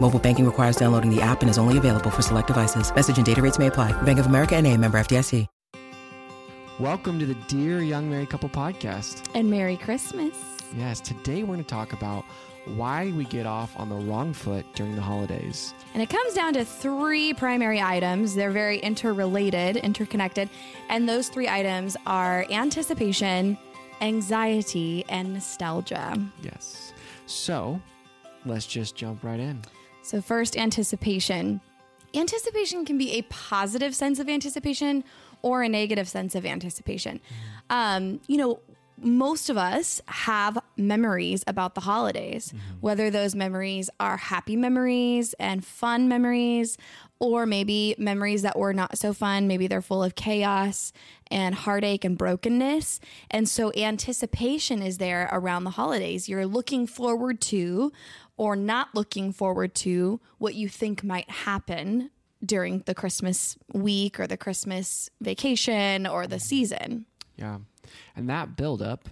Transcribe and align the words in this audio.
Mobile 0.00 0.20
banking 0.20 0.46
requires 0.46 0.76
downloading 0.76 1.14
the 1.14 1.20
app 1.20 1.42
and 1.42 1.50
is 1.50 1.58
only 1.58 1.76
available 1.76 2.10
for 2.10 2.22
select 2.22 2.46
devices. 2.46 2.94
Message 2.94 3.16
and 3.16 3.26
data 3.26 3.42
rates 3.42 3.58
may 3.58 3.66
apply. 3.66 3.90
Bank 4.02 4.18
of 4.18 4.26
America 4.26 4.56
and 4.56 4.66
a 4.66 4.76
member 4.76 4.98
FDIC. 4.98 5.46
Welcome 6.78 7.18
to 7.18 7.26
the 7.26 7.34
Dear 7.48 7.80
Young 7.82 8.08
Married 8.08 8.30
Couple 8.30 8.48
podcast. 8.48 9.26
And 9.34 9.50
Merry 9.50 9.76
Christmas. 9.76 10.36
Yes, 10.76 11.00
today 11.00 11.42
we're 11.42 11.54
going 11.54 11.64
to 11.64 11.68
talk 11.68 11.92
about 11.92 12.24
why 12.76 13.10
we 13.16 13.24
get 13.24 13.46
off 13.46 13.76
on 13.76 13.88
the 13.88 13.96
wrong 13.96 14.32
foot 14.32 14.64
during 14.76 14.94
the 14.94 15.02
holidays. 15.02 15.74
And 15.94 16.00
it 16.00 16.08
comes 16.08 16.34
down 16.34 16.52
to 16.52 16.64
three 16.64 17.34
primary 17.34 17.80
items. 17.80 18.36
They're 18.36 18.52
very 18.52 18.78
interrelated, 18.78 19.78
interconnected. 19.78 20.48
And 20.88 21.08
those 21.08 21.28
three 21.30 21.48
items 21.48 21.96
are 22.06 22.46
anticipation, 22.48 23.58
anxiety, 24.00 25.04
and 25.08 25.34
nostalgia. 25.34 26.16
Yes. 26.42 26.92
So 27.26 27.82
let's 28.44 28.66
just 28.66 28.94
jump 28.94 29.24
right 29.24 29.40
in. 29.40 29.62
So, 30.08 30.22
first, 30.22 30.56
anticipation. 30.56 31.60
Anticipation 32.14 32.86
can 32.86 32.96
be 32.96 33.12
a 33.12 33.22
positive 33.22 33.94
sense 33.94 34.18
of 34.18 34.26
anticipation 34.26 35.04
or 35.42 35.62
a 35.62 35.68
negative 35.68 36.08
sense 36.08 36.34
of 36.34 36.46
anticipation. 36.46 37.20
Um, 37.68 38.18
you 38.26 38.38
know, 38.38 38.60
most 38.96 39.50
of 39.50 39.58
us 39.58 40.00
have 40.06 40.58
memories 40.78 41.44
about 41.46 41.74
the 41.74 41.82
holidays, 41.82 42.54
whether 42.80 43.10
those 43.10 43.34
memories 43.34 43.90
are 44.00 44.16
happy 44.16 44.56
memories 44.56 45.34
and 45.38 45.62
fun 45.62 46.08
memories, 46.08 46.78
or 47.20 47.44
maybe 47.44 47.94
memories 47.98 48.42
that 48.42 48.58
were 48.58 48.72
not 48.72 48.96
so 48.96 49.12
fun. 49.12 49.46
Maybe 49.46 49.66
they're 49.66 49.82
full 49.82 50.02
of 50.02 50.14
chaos 50.14 50.92
and 51.30 51.54
heartache 51.54 52.04
and 52.04 52.16
brokenness. 52.16 52.98
And 53.30 53.46
so 53.46 53.72
anticipation 53.76 54.82
is 54.82 54.98
there 54.98 55.28
around 55.30 55.64
the 55.64 55.70
holidays. 55.70 56.30
You're 56.30 56.46
looking 56.46 56.86
forward 56.86 57.40
to 57.42 57.92
or 58.38 58.56
not 58.56 58.94
looking 58.94 59.32
forward 59.32 59.74
to 59.74 60.20
what 60.38 60.54
you 60.54 60.68
think 60.68 61.04
might 61.04 61.28
happen 61.28 62.10
during 62.42 62.80
the 62.86 62.94
Christmas 62.94 63.58
week 63.72 64.18
or 64.18 64.26
the 64.26 64.36
Christmas 64.36 65.10
vacation 65.20 66.06
or 66.06 66.26
the 66.26 66.38
season. 66.38 67.04
Yeah. 67.36 67.58
And 68.16 68.28
that 68.30 68.56
buildup, 68.56 69.08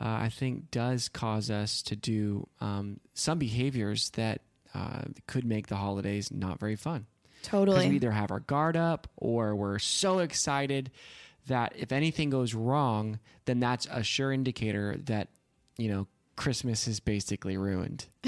uh, 0.00 0.04
I 0.04 0.28
think, 0.28 0.70
does 0.70 1.08
cause 1.08 1.50
us 1.50 1.82
to 1.82 1.96
do 1.96 2.46
um, 2.60 3.00
some 3.14 3.38
behaviors 3.38 4.10
that 4.10 4.42
uh, 4.74 5.02
could 5.26 5.44
make 5.44 5.68
the 5.68 5.76
holidays 5.76 6.30
not 6.30 6.60
very 6.60 6.76
fun. 6.76 7.06
Totally. 7.42 7.88
we 7.88 7.96
either 7.96 8.10
have 8.10 8.30
our 8.30 8.40
guard 8.40 8.76
up 8.76 9.08
or 9.16 9.54
we're 9.54 9.78
so 9.78 10.18
excited 10.18 10.90
that 11.46 11.72
if 11.76 11.92
anything 11.92 12.28
goes 12.28 12.52
wrong, 12.52 13.18
then 13.46 13.60
that's 13.60 13.86
a 13.90 14.02
sure 14.02 14.32
indicator 14.32 14.96
that, 15.04 15.28
you 15.78 15.88
know, 15.88 16.06
Christmas 16.38 16.88
is 16.88 17.00
basically 17.00 17.56
ruined. 17.58 18.06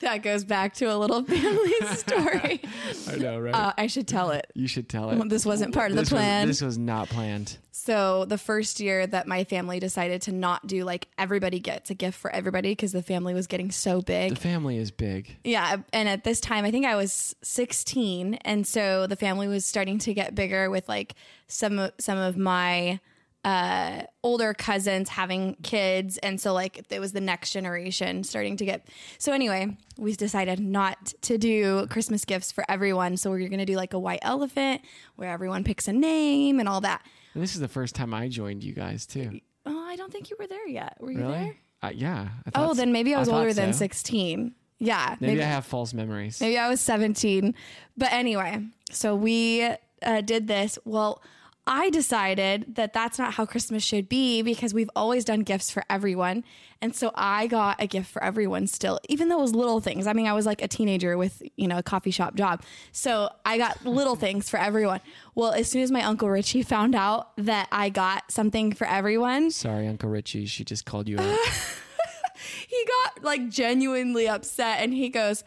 That 0.00 0.22
goes 0.22 0.44
back 0.44 0.74
to 0.74 0.86
a 0.86 0.96
little 0.96 1.22
family 1.22 1.72
story. 1.94 2.60
I 3.08 3.16
know, 3.16 3.38
right? 3.38 3.54
Uh, 3.54 3.72
I 3.76 3.86
should 3.86 4.08
tell 4.08 4.30
it. 4.30 4.46
you 4.54 4.66
should 4.66 4.88
tell 4.88 5.10
it. 5.10 5.28
This 5.28 5.44
wasn't 5.44 5.74
part 5.74 5.90
of 5.90 5.96
the 5.96 6.02
This 6.02 6.10
was- 6.10 6.18
plan. 6.20 6.48
this 6.48 6.62
was 6.62 6.78
not 6.78 7.08
planned. 7.08 7.58
So 7.72 8.24
the 8.24 8.38
first 8.38 8.80
year 8.80 9.06
that 9.06 9.26
my 9.26 9.44
family 9.44 9.78
decided 9.80 10.22
to 10.22 10.32
not 10.32 10.66
do 10.66 10.84
like 10.84 11.08
everybody 11.18 11.60
gets 11.60 11.90
a 11.90 11.94
gift 11.94 12.18
for 12.18 12.30
everybody 12.30 12.70
because 12.72 12.92
the 12.92 13.02
family 13.02 13.32
was 13.34 13.46
getting 13.46 13.70
so 13.70 14.00
big. 14.02 14.30
The 14.30 14.40
family 14.40 14.76
is 14.78 14.90
big. 14.90 15.36
Yeah, 15.44 15.76
and 15.92 16.08
at 16.08 16.24
this 16.24 16.40
time 16.40 16.64
I 16.64 16.70
think 16.70 16.84
I 16.86 16.94
was 16.96 17.34
16 17.42 18.34
and 18.36 18.66
so 18.66 19.06
the 19.06 19.16
family 19.16 19.48
was 19.48 19.64
starting 19.66 19.98
to 20.00 20.14
get 20.14 20.34
bigger 20.34 20.68
with 20.70 20.88
like 20.88 21.14
some 21.46 21.78
of, 21.78 21.92
some 21.98 22.18
of 22.18 22.36
my 22.36 23.00
uh 23.44 24.02
older 24.22 24.52
cousins 24.52 25.08
having 25.08 25.56
kids 25.62 26.18
and 26.18 26.38
so 26.38 26.52
like 26.52 26.84
it 26.90 27.00
was 27.00 27.12
the 27.12 27.20
next 27.22 27.50
generation 27.52 28.22
starting 28.22 28.54
to 28.54 28.66
get 28.66 28.86
so 29.18 29.32
anyway 29.32 29.66
we 29.96 30.12
decided 30.14 30.60
not 30.60 31.14
to 31.22 31.38
do 31.38 31.86
christmas 31.86 32.26
gifts 32.26 32.52
for 32.52 32.64
everyone 32.68 33.16
so 33.16 33.30
we're 33.30 33.48
going 33.48 33.58
to 33.58 33.64
do 33.64 33.76
like 33.76 33.94
a 33.94 33.98
white 33.98 34.18
elephant 34.20 34.82
where 35.16 35.30
everyone 35.30 35.64
picks 35.64 35.88
a 35.88 35.92
name 35.92 36.60
and 36.60 36.68
all 36.68 36.82
that 36.82 37.02
And 37.32 37.42
this 37.42 37.54
is 37.54 37.60
the 37.60 37.68
first 37.68 37.94
time 37.94 38.12
I 38.12 38.28
joined 38.28 38.62
you 38.62 38.74
guys 38.74 39.06
too. 39.06 39.40
oh 39.64 39.86
i 39.88 39.96
don't 39.96 40.12
think 40.12 40.28
you 40.28 40.36
were 40.38 40.46
there 40.46 40.68
yet 40.68 40.98
were 41.00 41.10
you 41.12 41.18
Really? 41.20 41.32
there 41.38 41.56
Uh, 41.82 41.92
yeah. 41.94 42.28
I 42.44 42.50
oh 42.56 42.74
then 42.74 42.92
maybe 42.92 43.14
i 43.14 43.18
was 43.18 43.28
thought 43.28 43.38
older 43.38 43.54
than 43.54 43.72
16 43.72 44.52
yeah 44.80 45.16
Maybe, 45.18 45.40
I 45.42 45.46
have 45.46 45.64
false 45.64 45.94
memories. 45.94 46.40
Maybe 46.42 46.58
I 46.58 46.68
was 46.68 46.80
17. 46.80 47.54
But 47.98 48.12
anyway, 48.12 48.64
so 48.90 49.14
we 49.14 49.62
uh, 50.02 50.20
did 50.22 50.46
this. 50.46 50.78
Well, 50.86 51.22
I 51.66 51.90
decided 51.90 52.74
that 52.76 52.92
that's 52.92 53.18
not 53.18 53.34
how 53.34 53.46
Christmas 53.46 53.82
should 53.82 54.08
be 54.08 54.42
because 54.42 54.74
we've 54.74 54.90
always 54.96 55.24
done 55.24 55.40
gifts 55.40 55.70
for 55.70 55.84
everyone. 55.88 56.42
And 56.82 56.96
so 56.96 57.12
I 57.14 57.46
got 57.46 57.80
a 57.80 57.86
gift 57.86 58.10
for 58.10 58.24
everyone 58.24 58.66
still, 58.66 58.98
even 59.08 59.28
though 59.28 59.38
it 59.38 59.42
was 59.42 59.54
little 59.54 59.80
things. 59.80 60.06
I 60.06 60.14
mean, 60.14 60.26
I 60.26 60.32
was 60.32 60.46
like 60.46 60.62
a 60.62 60.68
teenager 60.68 61.16
with, 61.18 61.42
you 61.56 61.68
know, 61.68 61.78
a 61.78 61.82
coffee 61.82 62.10
shop 62.10 62.34
job. 62.34 62.62
So 62.92 63.28
I 63.44 63.58
got 63.58 63.84
little 63.84 64.16
things 64.16 64.48
for 64.48 64.58
everyone. 64.58 65.00
Well, 65.34 65.52
as 65.52 65.70
soon 65.70 65.82
as 65.82 65.90
my 65.90 66.02
Uncle 66.02 66.30
Richie 66.30 66.62
found 66.62 66.94
out 66.94 67.36
that 67.36 67.68
I 67.70 67.90
got 67.90 68.32
something 68.32 68.72
for 68.72 68.86
everyone, 68.86 69.50
Sorry, 69.50 69.86
Uncle 69.86 70.08
Richie. 70.08 70.46
She 70.46 70.64
just 70.64 70.86
called 70.86 71.08
you 71.08 71.18
out. 71.18 71.38
he 72.68 72.84
got 72.86 73.22
like 73.22 73.48
genuinely 73.50 74.26
upset 74.26 74.80
and 74.80 74.94
he 74.94 75.08
goes, 75.10 75.44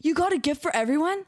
You 0.00 0.14
got 0.14 0.32
a 0.32 0.38
gift 0.38 0.60
for 0.60 0.74
everyone? 0.74 1.24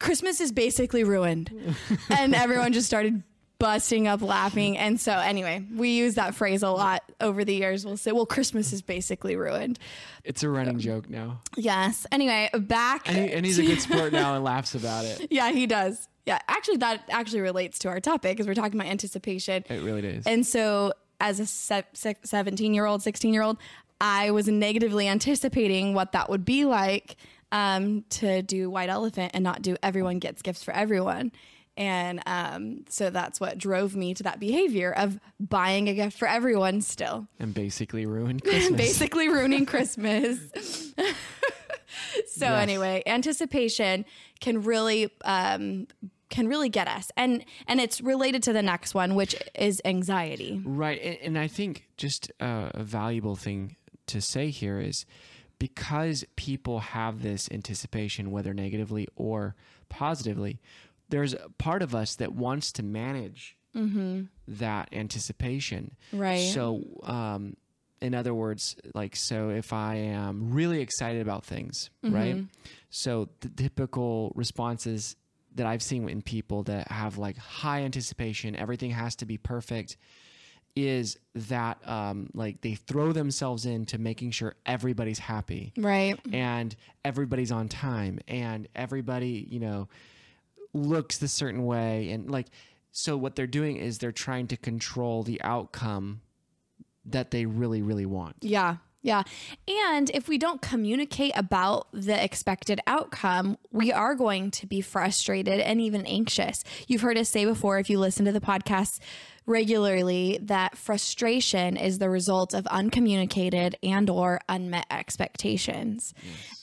Christmas 0.00 0.40
is 0.40 0.50
basically 0.50 1.04
ruined. 1.04 1.52
and 2.10 2.34
everyone 2.34 2.72
just 2.72 2.86
started 2.88 3.22
busting 3.60 4.08
up 4.08 4.22
laughing. 4.22 4.76
And 4.78 4.98
so, 4.98 5.12
anyway, 5.12 5.64
we 5.76 5.90
use 5.90 6.14
that 6.14 6.34
phrase 6.34 6.62
a 6.62 6.70
lot 6.70 7.02
over 7.20 7.44
the 7.44 7.54
years. 7.54 7.84
We'll 7.84 7.96
say, 7.98 8.10
Well, 8.10 8.26
Christmas 8.26 8.72
is 8.72 8.82
basically 8.82 9.36
ruined. 9.36 9.78
it's 10.24 10.42
a 10.42 10.48
running 10.48 10.78
joke 10.78 11.08
now. 11.08 11.42
Yes. 11.56 12.06
Anyway, 12.10 12.50
back. 12.54 13.08
And, 13.08 13.16
he, 13.16 13.32
and 13.32 13.46
he's 13.46 13.58
a 13.58 13.62
good 13.62 13.80
sport 13.80 14.12
now 14.12 14.34
and 14.34 14.42
laughs 14.52 14.74
about 14.74 15.04
it. 15.04 15.28
yeah, 15.30 15.52
he 15.52 15.66
does. 15.66 16.08
Yeah, 16.26 16.38
actually, 16.48 16.78
that 16.78 17.04
actually 17.10 17.40
relates 17.40 17.78
to 17.80 17.88
our 17.88 18.00
topic 18.00 18.36
because 18.36 18.46
we're 18.46 18.54
talking 18.54 18.78
about 18.80 18.90
anticipation. 18.90 19.64
It 19.68 19.82
really 19.82 20.02
does. 20.02 20.26
And 20.26 20.46
so, 20.46 20.92
as 21.20 21.38
a 21.38 21.46
17 21.46 22.74
year 22.74 22.86
old, 22.86 23.02
16 23.02 23.32
year 23.34 23.42
old, 23.42 23.58
I 24.00 24.30
was 24.30 24.48
negatively 24.48 25.06
anticipating 25.06 25.92
what 25.92 26.12
that 26.12 26.30
would 26.30 26.44
be 26.46 26.64
like 26.64 27.16
um, 27.52 28.04
to 28.10 28.42
do 28.42 28.70
White 28.70 28.88
Elephant 28.88 29.32
and 29.34 29.42
not 29.44 29.62
do 29.62 29.76
Everyone 29.82 30.18
Gets 30.18 30.42
Gifts 30.42 30.62
for 30.62 30.72
Everyone. 30.72 31.32
And 31.76 32.20
um, 32.26 32.84
so 32.88 33.10
that's 33.10 33.40
what 33.40 33.56
drove 33.56 33.96
me 33.96 34.12
to 34.14 34.22
that 34.24 34.38
behavior 34.40 34.92
of 34.92 35.18
buying 35.38 35.88
a 35.88 35.94
gift 35.94 36.18
for 36.18 36.28
everyone 36.28 36.82
still. 36.82 37.26
and 37.38 37.54
basically 37.54 38.04
ruined 38.06 38.42
Christmas. 38.44 38.76
Basically 38.76 39.28
ruining 39.28 39.64
Christmas. 39.72 40.38
so 42.26 42.46
Yes. 42.46 42.62
anyway, 42.62 43.02
anticipation 43.06 44.04
can 44.40 44.62
really 44.62 45.10
um, 45.24 45.86
can 46.28 46.48
really 46.48 46.68
get 46.68 46.86
us, 46.88 47.10
and 47.16 47.44
and 47.66 47.80
it's 47.80 48.00
related 48.00 48.42
to 48.44 48.52
the 48.52 48.62
next 48.62 48.94
one, 48.94 49.14
which 49.14 49.34
is 49.54 49.80
anxiety. 49.84 50.60
Right. 50.64 51.00
And, 51.02 51.18
and 51.22 51.38
I 51.38 51.48
think 51.48 51.86
just 51.96 52.30
uh, 52.40 52.70
a 52.74 52.82
valuable 52.84 53.36
thing 53.36 53.76
to 54.06 54.20
say 54.20 54.50
here 54.50 54.80
is 54.80 55.04
because 55.60 56.24
people 56.34 56.80
have 56.80 57.22
this 57.22 57.48
anticipation, 57.52 58.32
whether 58.32 58.52
negatively 58.52 59.06
or 59.14 59.54
positively, 59.88 60.58
there's 61.10 61.34
a 61.34 61.48
part 61.58 61.82
of 61.82 61.94
us 61.94 62.16
that 62.16 62.32
wants 62.32 62.72
to 62.72 62.82
manage 62.82 63.56
that 64.48 64.88
anticipation. 64.92 65.94
Right. 66.12 66.50
So, 66.52 66.82
um, 67.04 67.56
in 68.00 68.14
other 68.14 68.34
words, 68.34 68.74
like, 68.94 69.14
so 69.14 69.50
if 69.50 69.72
I 69.72 69.94
am 69.96 70.50
really 70.52 70.80
excited 70.80 71.22
about 71.22 71.44
things, 71.44 71.90
right? 72.02 72.44
So 72.88 73.28
the 73.40 73.48
typical 73.50 74.32
responses 74.34 75.14
that 75.54 75.66
I've 75.66 75.82
seen 75.82 76.08
in 76.08 76.22
people 76.22 76.62
that 76.64 76.88
have 76.90 77.18
like 77.18 77.36
high 77.36 77.82
anticipation, 77.82 78.56
everything 78.56 78.90
has 78.90 79.14
to 79.16 79.26
be 79.26 79.36
perfect, 79.36 79.96
is 80.76 81.18
that 81.34 81.78
um, 81.88 82.30
like 82.34 82.60
they 82.60 82.74
throw 82.74 83.12
themselves 83.12 83.66
into 83.66 83.98
making 83.98 84.30
sure 84.30 84.54
everybody's 84.64 85.18
happy 85.18 85.72
Right. 85.76 86.18
and 86.32 86.74
everybody's 87.04 87.50
on 87.52 87.68
time 87.68 88.20
and 88.28 88.68
everybody 88.74 89.46
you 89.50 89.58
know 89.60 89.88
looks 90.72 91.18
the 91.18 91.28
certain 91.28 91.64
way 91.64 92.10
and 92.10 92.30
like 92.30 92.46
so 92.92 93.16
what 93.16 93.34
they're 93.36 93.46
doing 93.46 93.76
is 93.76 93.98
they're 93.98 94.12
trying 94.12 94.46
to 94.48 94.56
control 94.56 95.22
the 95.24 95.40
outcome 95.42 96.20
that 97.04 97.30
they 97.30 97.46
really 97.46 97.82
really 97.82 98.06
want 98.06 98.36
Yeah. 98.40 98.76
Yeah. 99.02 99.22
And 99.66 100.10
if 100.10 100.28
we 100.28 100.36
don't 100.36 100.60
communicate 100.60 101.32
about 101.34 101.86
the 101.90 102.22
expected 102.22 102.82
outcome, 102.86 103.56
we 103.72 103.90
are 103.90 104.14
going 104.14 104.50
to 104.50 104.66
be 104.66 104.82
frustrated 104.82 105.58
and 105.58 105.80
even 105.80 106.04
anxious. 106.04 106.62
You've 106.86 107.00
heard 107.00 107.16
us 107.16 107.30
say 107.30 107.46
before, 107.46 107.78
if 107.78 107.88
you 107.88 107.98
listen 107.98 108.26
to 108.26 108.32
the 108.32 108.42
podcast 108.42 108.98
regularly, 109.46 110.38
that 110.42 110.76
frustration 110.76 111.76
is 111.76 111.98
the 111.98 112.10
result 112.10 112.54
of 112.54 112.66
uncommunicated 112.66 113.76
and 113.82 114.08
or 114.08 114.40
unmet 114.48 114.86
expectations. 114.90 116.14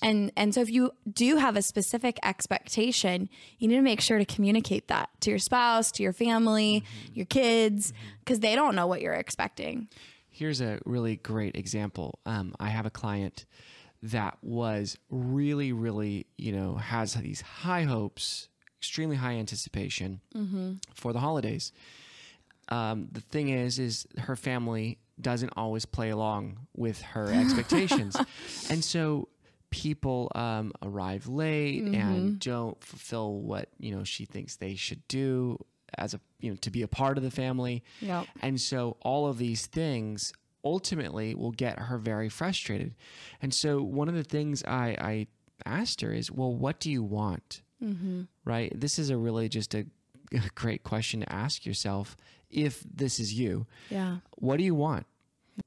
And 0.02 0.32
and 0.38 0.54
so 0.54 0.62
if 0.62 0.70
you 0.70 0.92
do 1.12 1.38
have 1.38 1.56
a 1.56 1.62
specific 1.62 2.18
expectation, 2.24 3.30
you 3.60 3.68
need 3.68 3.76
to 3.76 3.82
make 3.82 4.02
sure 4.02 4.18
to 4.18 4.26
communicate 4.26 4.88
that 4.88 5.10
to 5.22 5.30
your 5.32 5.40
spouse, 5.40 5.92
to 5.94 6.04
your 6.04 6.14
family, 6.14 6.82
mm-hmm. 6.82 7.14
your 7.14 7.26
kids, 7.26 7.92
mm-hmm. 7.92 8.08
because 8.20 8.40
they 8.40 8.56
don't 8.56 8.76
know 8.76 8.88
what 8.88 9.02
you're 9.02 9.14
expecting. 9.14 9.88
Here's 10.30 10.62
a 10.62 10.80
really 10.86 11.16
great 11.16 11.56
example. 11.56 12.20
Um, 12.26 12.54
I 12.60 12.70
have 12.70 12.86
a 12.86 12.92
client 12.92 13.46
that 14.04 14.38
was 14.44 14.98
really, 15.10 15.74
really, 15.74 16.28
you 16.38 16.52
know, 16.52 16.76
has 16.76 17.16
these 17.16 17.42
high 17.42 17.84
hopes, 17.84 18.48
extremely 18.80 19.16
high 19.16 19.34
anticipation 19.34 20.22
mm-hmm. 20.36 20.74
for 20.94 21.12
the 21.12 21.20
holidays. 21.20 21.72
Um, 22.70 23.08
the 23.12 23.22
thing 23.22 23.50
is, 23.50 23.80
is 23.80 24.08
her 24.18 24.36
family 24.36 25.00
doesn't 25.20 25.54
always 25.56 25.86
play 25.86 26.10
along 26.10 26.60
with 26.76 27.02
her 27.02 27.28
expectations, 27.34 28.18
and 28.70 28.84
so 28.84 29.30
people 29.70 30.32
um, 30.36 30.72
arrive 30.82 31.28
late 31.28 31.84
and 31.84 32.40
don't 32.40 32.82
fulfill 32.84 33.42
what 33.42 33.70
you 33.80 33.96
know 33.96 34.04
she 34.04 34.26
thinks 34.26 34.56
they 34.56 34.76
should 34.76 35.06
do 35.08 35.58
as 35.98 36.14
a 36.14 36.20
you 36.40 36.50
know 36.50 36.56
to 36.58 36.70
be 36.70 36.82
a 36.82 36.88
part 36.88 37.18
of 37.18 37.24
the 37.24 37.32
family. 37.32 37.84
Yep. 38.02 38.28
And 38.42 38.60
so 38.60 38.98
all 39.02 39.28
of 39.28 39.38
these 39.38 39.66
things 39.66 40.34
ultimately 40.64 41.34
will 41.36 41.52
get 41.52 41.80
her 41.80 41.98
very 41.98 42.30
frustrated. 42.30 42.96
And 43.42 43.54
so 43.54 43.82
one 43.82 44.10
of 44.10 44.16
the 44.16 44.24
things 44.24 44.64
I, 44.66 44.98
I 45.00 45.28
asked 45.66 46.02
her 46.02 46.12
is, 46.12 46.32
well, 46.32 46.54
what 46.54 46.80
do 46.80 46.92
you 46.92 47.04
want? 47.04 47.62
Right? 48.44 48.72
This 48.76 49.00
is 49.00 49.10
a 49.10 49.18
really 49.18 49.50
just 49.50 49.74
a 49.76 49.86
great 50.56 50.84
question 50.84 51.22
to 51.22 51.32
ask 51.32 51.66
yourself 51.66 52.18
if 52.50 52.84
this 52.84 53.20
is 53.20 53.34
you. 53.34 53.66
Yeah. 53.90 54.18
What 54.36 54.58
do 54.58 54.64
you 54.64 54.76
want? 54.76 55.06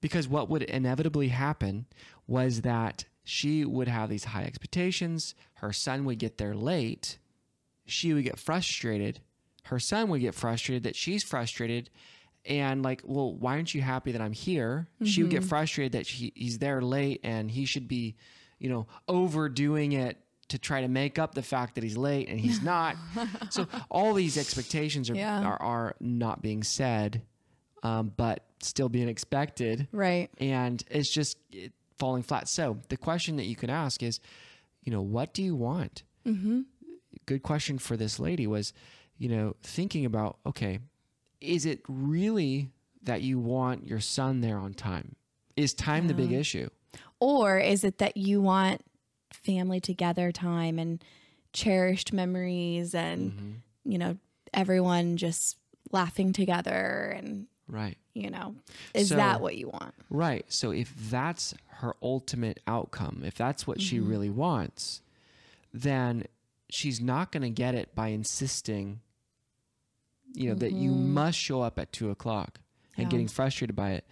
Because 0.00 0.28
what 0.28 0.48
would 0.48 0.62
inevitably 0.62 1.28
happen 1.28 1.86
was 2.26 2.62
that 2.62 3.04
she 3.24 3.64
would 3.64 3.88
have 3.88 4.08
these 4.08 4.24
high 4.24 4.44
expectations. 4.44 5.34
Her 5.54 5.72
son 5.72 6.04
would 6.04 6.18
get 6.18 6.38
there 6.38 6.54
late. 6.54 7.18
She 7.86 8.14
would 8.14 8.24
get 8.24 8.38
frustrated. 8.38 9.20
Her 9.64 9.78
son 9.78 10.08
would 10.08 10.20
get 10.20 10.34
frustrated 10.34 10.84
that 10.84 10.96
she's 10.96 11.22
frustrated. 11.22 11.90
And 12.46 12.82
like, 12.82 13.02
well, 13.04 13.34
why 13.34 13.52
aren't 13.52 13.74
you 13.74 13.82
happy 13.82 14.12
that 14.12 14.22
I'm 14.22 14.32
here? 14.32 14.88
She 15.04 15.22
would 15.22 15.30
get 15.30 15.40
mm-hmm. 15.40 15.48
frustrated 15.48 15.92
that 15.92 16.06
she, 16.06 16.32
he's 16.34 16.58
there 16.58 16.80
late 16.80 17.20
and 17.22 17.50
he 17.50 17.66
should 17.66 17.86
be, 17.86 18.16
you 18.58 18.70
know, 18.70 18.86
overdoing 19.08 19.92
it 19.92 20.16
to 20.50 20.58
try 20.58 20.80
to 20.82 20.88
make 20.88 21.18
up 21.18 21.34
the 21.34 21.42
fact 21.42 21.74
that 21.76 21.84
he's 21.84 21.96
late 21.96 22.28
and 22.28 22.38
he's 22.38 22.62
not. 22.62 22.96
so 23.50 23.66
all 23.90 24.14
these 24.14 24.36
expectations 24.36 25.08
are, 25.10 25.14
Yeah. 25.16 25.42
are, 25.42 25.60
are 25.62 25.96
not 26.00 26.42
being 26.42 26.62
said, 26.62 27.22
um, 27.82 28.12
but 28.16 28.44
still 28.62 28.88
being 28.88 29.08
expected 29.08 29.88
Right. 29.90 30.28
and 30.38 30.84
it's 30.90 31.10
just 31.10 31.38
it, 31.50 31.72
falling 31.98 32.22
flat. 32.22 32.48
So 32.48 32.78
the 32.88 32.96
question 32.96 33.36
that 33.36 33.44
you 33.46 33.56
can 33.56 33.70
ask 33.70 34.02
is, 34.02 34.20
you 34.82 34.92
know, 34.92 35.00
what 35.02 35.32
do 35.34 35.42
you 35.42 35.54
want? 35.56 36.02
Mm-hmm. 36.26 36.60
Good 37.26 37.42
question 37.42 37.78
for 37.78 37.96
this 37.96 38.18
lady 38.20 38.46
was, 38.46 38.72
you 39.18 39.28
know, 39.28 39.56
thinking 39.62 40.04
about, 40.04 40.38
okay, 40.46 40.78
is 41.40 41.64
it 41.66 41.80
really 41.88 42.70
that 43.02 43.22
you 43.22 43.38
want 43.38 43.86
your 43.86 44.00
son 44.00 44.40
there 44.40 44.58
on 44.58 44.74
time? 44.74 45.16
Is 45.56 45.74
time 45.74 46.06
the 46.06 46.14
big 46.14 46.32
issue? 46.32 46.68
Or 47.18 47.58
is 47.58 47.84
it 47.84 47.98
that 47.98 48.16
you 48.16 48.40
want 48.40 48.82
family 49.32 49.80
together 49.80 50.32
time 50.32 50.78
and 50.78 51.02
cherished 51.52 52.12
memories 52.12 52.94
and, 52.94 53.32
mm-hmm. 53.32 53.52
you 53.92 53.98
know, 53.98 54.16
everyone 54.52 55.16
just 55.16 55.56
laughing 55.92 56.32
together 56.32 57.14
and, 57.16 57.46
Right. 57.68 57.98
you 58.14 58.30
know, 58.30 58.56
is 58.94 59.08
So- 59.08 59.16
that 59.16 59.40
what 59.40 59.56
you 59.56 59.68
want? 59.68 59.94
Right. 60.08 60.44
So 60.48 60.70
if 60.72 60.92
that's 61.10 61.54
her 61.66 61.94
ultimate 62.02 62.60
outcome, 62.66 63.22
if 63.24 63.34
that's 63.34 63.66
what 63.66 63.80
she 63.80 63.98
mm-hmm. 63.98 64.08
really 64.08 64.30
wants, 64.30 65.02
then 65.72 66.26
she's 66.68 67.00
not 67.00 67.32
going 67.32 67.42
to 67.42 67.50
get 67.50 67.74
it 67.74 67.94
by 67.94 68.08
insisting, 68.08 69.00
you 70.34 70.48
know, 70.48 70.54
that 70.56 70.72
you 70.72 70.90
mm-hmm. 70.90 71.14
must 71.14 71.38
show 71.38 71.62
up 71.62 71.78
at 71.78 71.92
two 71.92 72.10
o'clock 72.10 72.60
and 72.96 73.06
Yeah. 73.06 73.10
getting 73.10 73.28
frustrated 73.28 73.74
by 73.74 73.92
it. 73.92 74.04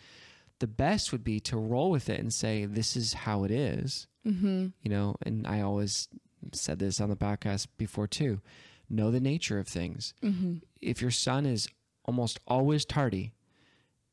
The 0.60 0.66
best 0.66 1.12
would 1.12 1.22
be 1.22 1.38
to 1.40 1.56
roll 1.56 1.90
with 1.90 2.08
it 2.08 2.18
and 2.18 2.34
say, 2.34 2.64
"This 2.64 2.96
is 2.96 3.12
how 3.12 3.44
it 3.44 3.50
is." 3.52 4.08
Mm-hmm. 4.28 4.66
You 4.82 4.90
know, 4.90 5.16
and 5.22 5.46
I 5.46 5.60
always 5.62 6.08
said 6.52 6.78
this 6.78 7.00
on 7.00 7.08
the 7.08 7.16
podcast 7.16 7.66
before 7.78 8.06
too. 8.06 8.40
Know 8.90 9.10
the 9.10 9.20
nature 9.20 9.58
of 9.58 9.68
things. 9.68 10.14
If 10.80 11.02
your 11.02 11.10
son 11.10 11.44
is 11.46 11.68
almost 12.04 12.40
always 12.46 12.84
tardy, 12.84 13.32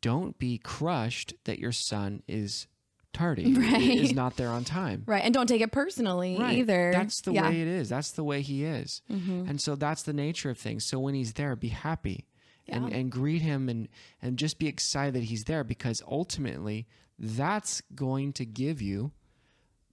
don't 0.01 0.37
be 0.37 0.57
crushed 0.57 1.33
that 1.45 1.59
your 1.59 1.71
son 1.71 2.21
is 2.27 2.67
tardy, 3.13 3.53
Right. 3.57 3.81
is 3.81 4.13
not 4.13 4.35
there 4.35 4.49
on 4.49 4.65
time. 4.65 5.03
Right. 5.05 5.23
And 5.23 5.33
don't 5.33 5.47
take 5.47 5.61
it 5.61 5.71
personally 5.71 6.37
either. 6.37 6.91
That's 6.91 7.21
the 7.21 7.31
Yeah. 7.31 7.49
way 7.49 7.61
it 7.61 7.67
is. 7.67 7.87
That's 7.89 8.11
the 8.11 8.23
way 8.25 8.41
he 8.41 8.65
is. 8.65 9.01
And 9.09 9.59
so 9.61 9.75
that's 9.75 10.03
the 10.03 10.13
nature 10.13 10.49
of 10.49 10.57
things. 10.57 10.85
So 10.85 10.99
when 10.99 11.15
he's 11.15 11.33
there, 11.33 11.55
be 11.55 11.69
happy 11.69 12.25
and, 12.67 12.91
and 12.91 13.09
greet 13.11 13.41
him 13.41 13.69
and, 13.69 13.87
and 14.21 14.37
just 14.37 14.59
be 14.59 14.67
excited 14.67 15.13
that 15.13 15.23
he's 15.23 15.45
there 15.45 15.63
because 15.63 16.01
ultimately 16.05 16.85
that's 17.17 17.81
going 17.95 18.33
to 18.33 18.45
give 18.45 18.81
you 18.81 19.11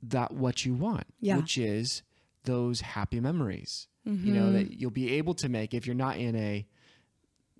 that 0.02 0.32
what 0.32 0.64
you 0.64 0.74
want, 0.74 1.04
Yeah. 1.20 1.36
which 1.36 1.56
is 1.56 2.02
those 2.44 2.80
happy 2.80 3.20
memories. 3.20 3.88
You 4.04 4.34
know, 4.34 4.46
mm-hmm. 4.46 4.52
that 4.54 4.72
you'll 4.72 4.90
be 4.90 5.12
able 5.12 5.34
to 5.34 5.48
make 5.48 5.74
if 5.74 5.86
you're 5.86 5.94
not 5.94 6.16
in 6.16 6.34
a 6.34 6.66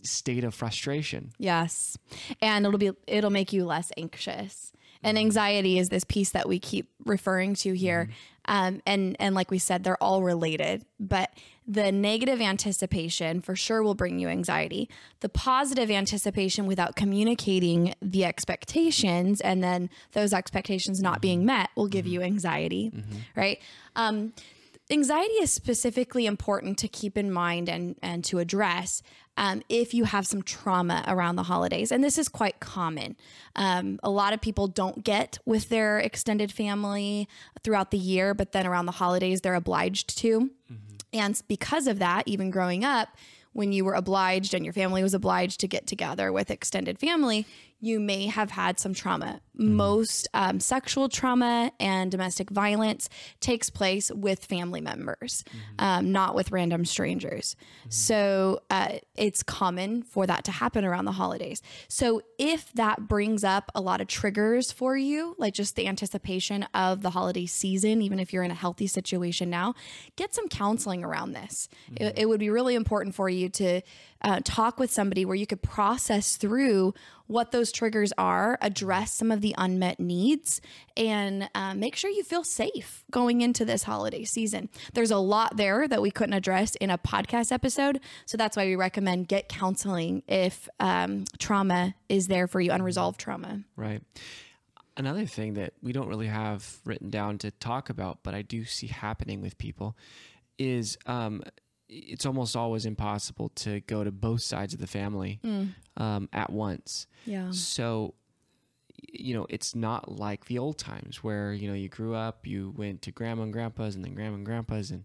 state 0.03 0.43
of 0.43 0.55
frustration. 0.55 1.31
Yes. 1.39 1.97
And 2.41 2.67
it'll 2.67 2.79
be 2.79 2.91
it'll 3.07 3.31
make 3.31 3.53
you 3.53 3.65
less 3.65 3.93
anxious. 3.97 4.73
And 5.05 5.17
mm-hmm. 5.17 5.27
anxiety 5.27 5.79
is 5.79 5.89
this 5.89 6.03
piece 6.03 6.31
that 6.31 6.49
we 6.49 6.59
keep 6.59 6.91
referring 7.05 7.55
to 7.57 7.75
here. 7.75 8.09
Mm-hmm. 8.49 8.67
Um, 8.67 8.83
and 8.87 9.17
and 9.21 9.37
like 9.37 9.53
we 9.53 9.59
said, 9.59 9.85
they're 9.85 10.03
all 10.03 10.23
related. 10.23 10.85
But 10.99 11.31
the 11.67 11.93
negative 11.93 12.41
anticipation 12.41 13.41
for 13.41 13.55
sure 13.55 13.83
will 13.83 13.95
bring 13.95 14.19
you 14.19 14.29
anxiety. 14.29 14.89
The 15.21 15.29
positive 15.29 15.91
anticipation 15.91 16.67
without 16.67 16.97
communicating 16.97 17.95
the 18.03 18.25
expectations 18.25 19.41
and 19.41 19.63
then 19.63 19.89
those 20.13 20.33
expectations 20.33 21.01
not 21.01 21.21
being 21.21 21.45
met 21.47 21.71
will 21.77 21.89
give 21.89 22.07
you 22.07 22.21
anxiety. 22.23 22.93
Right. 23.37 23.61
Um, 23.95 24.33
anxiety 24.91 25.35
is 25.35 25.53
specifically 25.53 26.27
important 26.27 26.79
to 26.79 26.89
keep 26.89 27.17
in 27.17 27.31
mind 27.31 27.69
and, 27.69 27.97
and 28.03 28.25
to 28.25 28.39
address 28.39 29.03
um, 29.37 29.63
if 29.69 29.95
you 29.95 30.05
have 30.05 30.27
some 30.27 30.43
trauma 30.43 31.05
around 31.07 31.37
the 31.37 31.45
holidays. 31.45 31.91
And 31.91 32.05
this 32.05 32.19
is 32.19 32.29
quite 32.29 32.61
common. 32.61 33.17
Um, 33.57 33.99
a 34.03 34.11
lot 34.11 34.33
of 34.33 34.41
people 34.41 34.67
don't 34.67 35.05
get 35.05 35.39
with 35.47 35.69
their 35.69 35.99
extended 36.01 36.53
family 36.53 37.29
throughout 37.63 37.93
the 37.93 37.99
year, 37.99 38.35
but 38.35 38.53
then 38.53 38.67
around 38.67 38.87
the 38.87 38.93
holidays, 38.93 39.41
they're 39.41 39.55
obliged 39.55 40.19
to. 40.19 40.51
And 41.13 41.41
because 41.49 41.87
of 41.87 41.99
that, 41.99 42.27
even 42.27 42.51
growing 42.51 42.85
up, 42.85 43.09
when 43.53 43.73
you 43.73 43.85
were 43.85 43.95
obliged 43.95 44.55
and 44.55 44.65
your 44.65 44.73
family 44.73 45.03
was 45.03 45.15
obliged 45.15 45.61
to 45.61 45.69
get 45.69 45.87
together 45.87 46.33
with 46.33 46.51
extended 46.51 46.99
family, 46.99 47.47
you 47.83 47.99
may 47.99 48.27
have 48.29 48.53
had 48.53 48.79
some 48.79 48.95
trauma. 48.95 49.41
Most 49.55 50.29
um, 50.33 50.61
sexual 50.61 51.09
trauma 51.09 51.73
and 51.81 52.11
domestic 52.13 52.49
violence 52.49 53.09
takes 53.41 53.71
place 53.71 54.11
with 54.13 54.45
family 54.45 54.81
members, 54.81 55.45
um, 55.81 56.13
not 56.13 56.35
with 56.37 56.53
random 56.53 56.85
strangers. 56.85 57.57
So 57.89 58.61
uh, 58.71 58.99
it's 59.17 59.43
common 59.43 60.05
for 60.05 60.27
that 60.27 60.45
to 60.45 60.53
happen 60.53 60.85
around 60.85 61.07
the 61.07 61.13
holidays. 61.13 61.61
So 61.89 62.23
if 62.39 62.73
that 62.75 63.09
brings 63.09 63.43
up 63.43 63.71
a 63.75 63.81
lot 63.81 64.01
of 64.01 64.07
triggers 64.07 64.71
for 64.71 64.97
you, 64.97 65.35
like 65.37 65.53
just 65.53 65.75
the 65.75 65.89
anticipation 65.89 66.63
of 66.75 67.03
the 67.03 67.11
holiday 67.11 67.47
season, 67.47 68.01
even 68.01 68.21
if 68.21 68.33
you're 68.33 68.45
in 68.45 68.53
a 68.53 68.55
healthy 68.55 68.87
situation 68.87 69.51
now, 69.51 69.75
get 70.15 70.35
some 70.35 70.49
counseling 70.49 71.03
around 71.03 71.33
this. 71.33 71.69
It, 71.97 72.15
it 72.17 72.29
would 72.29 72.41
be 72.41 72.49
really 72.49 72.77
important 72.77 73.17
for 73.17 73.29
you 73.29 73.49
to 73.51 73.83
uh, 74.23 74.41
talk 74.45 74.79
with 74.79 74.91
somebody 74.91 75.25
where 75.25 75.35
you 75.35 75.47
could 75.47 75.63
process 75.63 76.37
through 76.37 76.95
what 77.27 77.53
those 77.53 77.73
triggers 77.73 78.13
are, 78.19 78.59
address 78.61 79.13
some 79.13 79.31
of 79.31 79.41
the 79.41 79.55
unmet 79.59 80.01
needs, 80.01 80.61
and 80.97 81.49
uh, 81.55 81.75
make 81.75 81.97
sure 81.97 82.11
you 82.11 82.23
feel 82.23 82.45
safe 82.45 83.05
going 83.11 83.41
into 83.41 83.65
this 83.65 83.85
holiday 83.85 84.25
season. 84.25 84.69
There's 84.95 85.11
a 85.11 85.19
lot 85.19 85.57
there 85.57 85.89
that 85.89 86.03
we 86.03 86.11
couldn't 86.11 86.35
address 86.35 86.75
in 86.77 86.91
a 86.91 86.99
podcast 86.99 87.53
episode. 87.53 88.01
So 88.27 88.37
that's 88.37 88.57
why 88.57 88.67
we 88.67 88.77
recommend 88.77 89.29
get 89.29 89.49
counseling 89.49 90.23
if 90.27 90.69
um, 90.81 91.25
trauma 91.39 91.95
is 92.09 92.29
there 92.29 92.47
for 92.47 92.61
you, 92.61 92.73
unresolved 92.73 93.19
trauma. 93.19 93.63
Right. 93.77 94.03
Another 94.97 95.25
thing 95.25 95.55
that 95.55 95.73
we 95.83 95.93
don't 95.93 96.09
really 96.09 96.27
have 96.27 96.81
written 96.85 97.09
down 97.09 97.39
to 97.39 97.51
talk 97.51 97.89
about, 97.89 98.19
but 98.23 98.35
I 98.35 98.43
do 98.43 98.65
see 98.65 98.89
happening 98.89 99.41
with 99.41 99.57
people 99.57 99.97
is 100.59 100.99
um, 101.07 101.43
it's 101.95 102.25
almost 102.25 102.57
always 102.57 102.87
impossible 102.87 103.51
to 103.57 103.81
go 103.81 104.03
to 104.05 104.11
both 104.11 104.41
sides 104.43 104.73
of 104.73 104.81
the 104.81 104.87
family 104.87 105.41
um, 105.97 106.29
at 106.33 106.51
once. 106.51 107.07
Yeah. 107.27 107.51
So, 107.51 108.15
you 109.13 109.35
know, 109.35 109.47
it's 109.51 109.75
not 109.75 110.11
like 110.11 110.47
the 110.47 110.59
old 110.59 110.79
times 110.79 111.23
where, 111.23 111.53
you 111.53 111.69
know, 111.69 111.75
you 111.75 111.89
grew 111.89 112.15
up, 112.15 112.47
you 112.47 112.73
went 112.77 113.03
to 113.03 113.13
grandma 113.13 113.43
and 113.43 113.53
grandpa's 113.53 113.95
and 113.95 114.05
then 114.05 114.15
grandma 114.15 114.37
and 114.37 114.47
grandpa's 114.47 114.91
and 114.91 115.05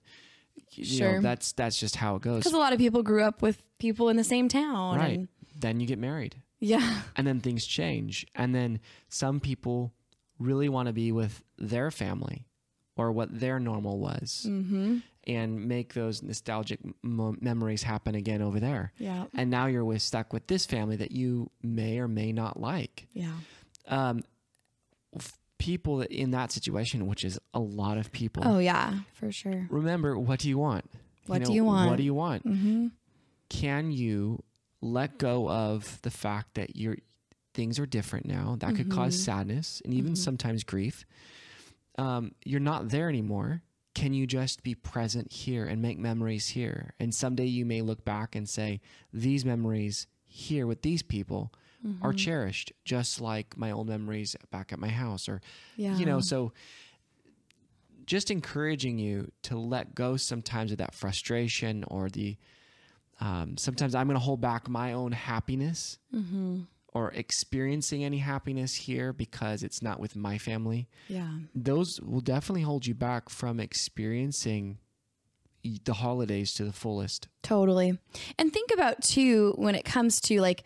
you 0.71 0.85
Sure. 0.85 1.13
know, 1.15 1.21
that's 1.21 1.51
that's 1.53 1.79
just 1.79 1.95
how 1.97 2.15
it 2.15 2.21
goes. 2.21 2.39
Because 2.39 2.53
a 2.53 2.57
lot 2.57 2.73
of 2.73 2.79
people 2.79 3.03
grew 3.03 3.23
up 3.23 3.41
with 3.41 3.61
people 3.79 4.09
in 4.09 4.17
the 4.17 4.23
same 4.23 4.47
town. 4.47 4.97
Right. 4.97 5.17
And, 5.19 5.27
Then 5.59 5.79
you 5.79 5.87
get 5.87 5.99
married. 5.99 6.35
yeah. 6.59 7.01
and 7.15 7.25
then 7.27 7.39
things 7.41 7.65
change 7.65 8.25
and 8.35 8.53
then 8.55 8.79
some 9.09 9.39
people 9.39 9.93
really 10.39 10.69
want 10.69 10.87
to 10.87 10.93
be 10.93 11.11
with 11.11 11.43
their 11.57 11.89
family 11.91 12.45
or 12.95 13.11
what 13.11 13.39
their 13.39 13.59
normal 13.59 13.99
was 13.99 14.45
Mm-hmm. 14.47 14.97
And 15.27 15.67
make 15.67 15.93
those 15.93 16.23
nostalgic 16.23 16.79
m- 17.03 17.37
memories 17.41 17.83
happen 17.83 18.15
again 18.15 18.41
over 18.41 18.59
there 18.59 18.93
Yeah. 18.97 19.25
and 19.35 19.49
now 19.51 19.65
you're 19.67 19.85
with, 19.85 20.01
stuck 20.01 20.31
with 20.33 20.47
this 20.47 20.65
family 20.65 20.95
that 20.95 21.11
you 21.11 21.51
may 21.61 21.99
or 21.99 22.07
may 22.07 22.31
not 22.31 22.59
like 22.59 23.07
Yeah. 23.13 23.33
um, 23.87 24.23
f- 25.15 25.37
people 25.57 26.01
in 26.01 26.31
that 26.31 26.51
situation 26.51 27.05
which 27.07 27.23
is 27.25 27.37
a 27.53 27.59
lot 27.59 27.97
of 27.97 28.11
people 28.11 28.43
Oh, 28.45 28.59
yeah, 28.59 28.99
for 29.13 29.31
sure. 29.31 29.67
remember 29.69 30.17
what 30.17 30.39
do 30.39 30.47
you 30.49 30.57
want 30.57 30.85
What 31.27 31.43
do 31.43 31.53
you 31.53 31.63
want? 31.65 31.89
what 31.89 31.97
do 31.97 32.03
you 32.03 32.13
want 32.13 32.45
Mm-hmm. 32.47 32.87
can 33.49 33.91
you 33.91 34.41
let 34.81 35.17
go 35.17 35.49
of 35.49 36.01
the 36.03 36.11
fact 36.11 36.53
that 36.55 36.75
you're 36.75 36.97
things 37.53 37.79
are 37.79 37.87
different 37.87 38.27
now 38.27 38.55
that 38.59 38.75
could 38.75 38.89
cause 38.91 39.15
Mm-hmm. 39.15 39.23
sadness 39.25 39.81
and 39.83 39.93
even 39.93 40.15
sometimes 40.15 40.63
grief 40.63 41.05
um, 41.97 42.33
you're 42.45 42.59
not 42.59 42.89
there 42.89 43.09
anymore 43.09 43.63
can 43.99 44.13
you 44.13 44.27
just 44.27 44.61
be 44.63 44.75
present 44.75 45.31
here 45.31 45.65
and 45.65 45.81
make 45.81 45.97
memories 45.97 46.49
here 46.49 46.93
and 46.99 47.13
someday 47.15 47.45
you 47.45 47.65
may 47.65 47.81
look 47.81 48.05
back 48.05 48.35
and 48.35 48.47
say 48.47 48.79
these 49.11 49.43
memories 49.43 50.05
here 50.25 50.65
with 50.67 50.81
these 50.83 51.01
people 51.01 51.51
are 52.01 52.11
Mm-hmm. 52.11 52.17
cherished 52.17 52.71
just 52.85 53.21
like 53.21 53.57
my 53.57 53.71
old 53.71 53.87
memories 53.87 54.35
back 54.51 54.71
at 54.73 54.79
my 54.79 54.89
house 54.89 55.27
or 55.29 55.41
Yeah. 55.77 55.97
you 55.97 56.05
know 56.05 56.19
so 56.19 56.51
just 58.05 58.29
encouraging 58.31 58.97
you 58.99 59.31
to 59.43 59.57
let 59.57 59.95
go 59.95 60.15
sometimes 60.17 60.71
of 60.71 60.77
that 60.77 60.93
frustration 60.93 61.83
or 61.87 62.09
the 62.09 62.37
um, 63.19 63.57
sometimes 63.57 63.95
i'm 63.95 64.07
going 64.07 64.19
to 64.19 64.23
hold 64.23 64.41
back 64.41 64.69
my 64.69 64.93
own 64.93 65.11
happiness 65.11 65.97
Mm-hmm. 66.13 66.61
Or 66.97 67.11
experiencing 67.11 68.03
any 68.03 68.17
happiness 68.17 68.73
here 68.75 69.13
because 69.13 69.63
it's 69.63 69.81
not 69.81 69.99
with 69.99 70.15
my 70.15 70.37
family 70.37 70.87
Yeah. 71.07 71.29
those 71.53 72.01
will 72.01 72.21
definitely 72.21 72.63
hold 72.63 72.85
you 72.85 72.95
back 72.95 73.29
from 73.29 73.59
experiencing 73.59 74.77
the 75.85 75.93
holidays 75.93 76.53
to 76.53 76.63
the 76.63 76.71
fullest 76.73 77.27
Totally. 77.43 77.97
And 78.37 78.51
think 78.51 78.71
about 78.73 79.01
too 79.01 79.53
when 79.57 79.75
it 79.75 79.85
comes 79.85 80.19
to 80.21 80.39
like 80.41 80.63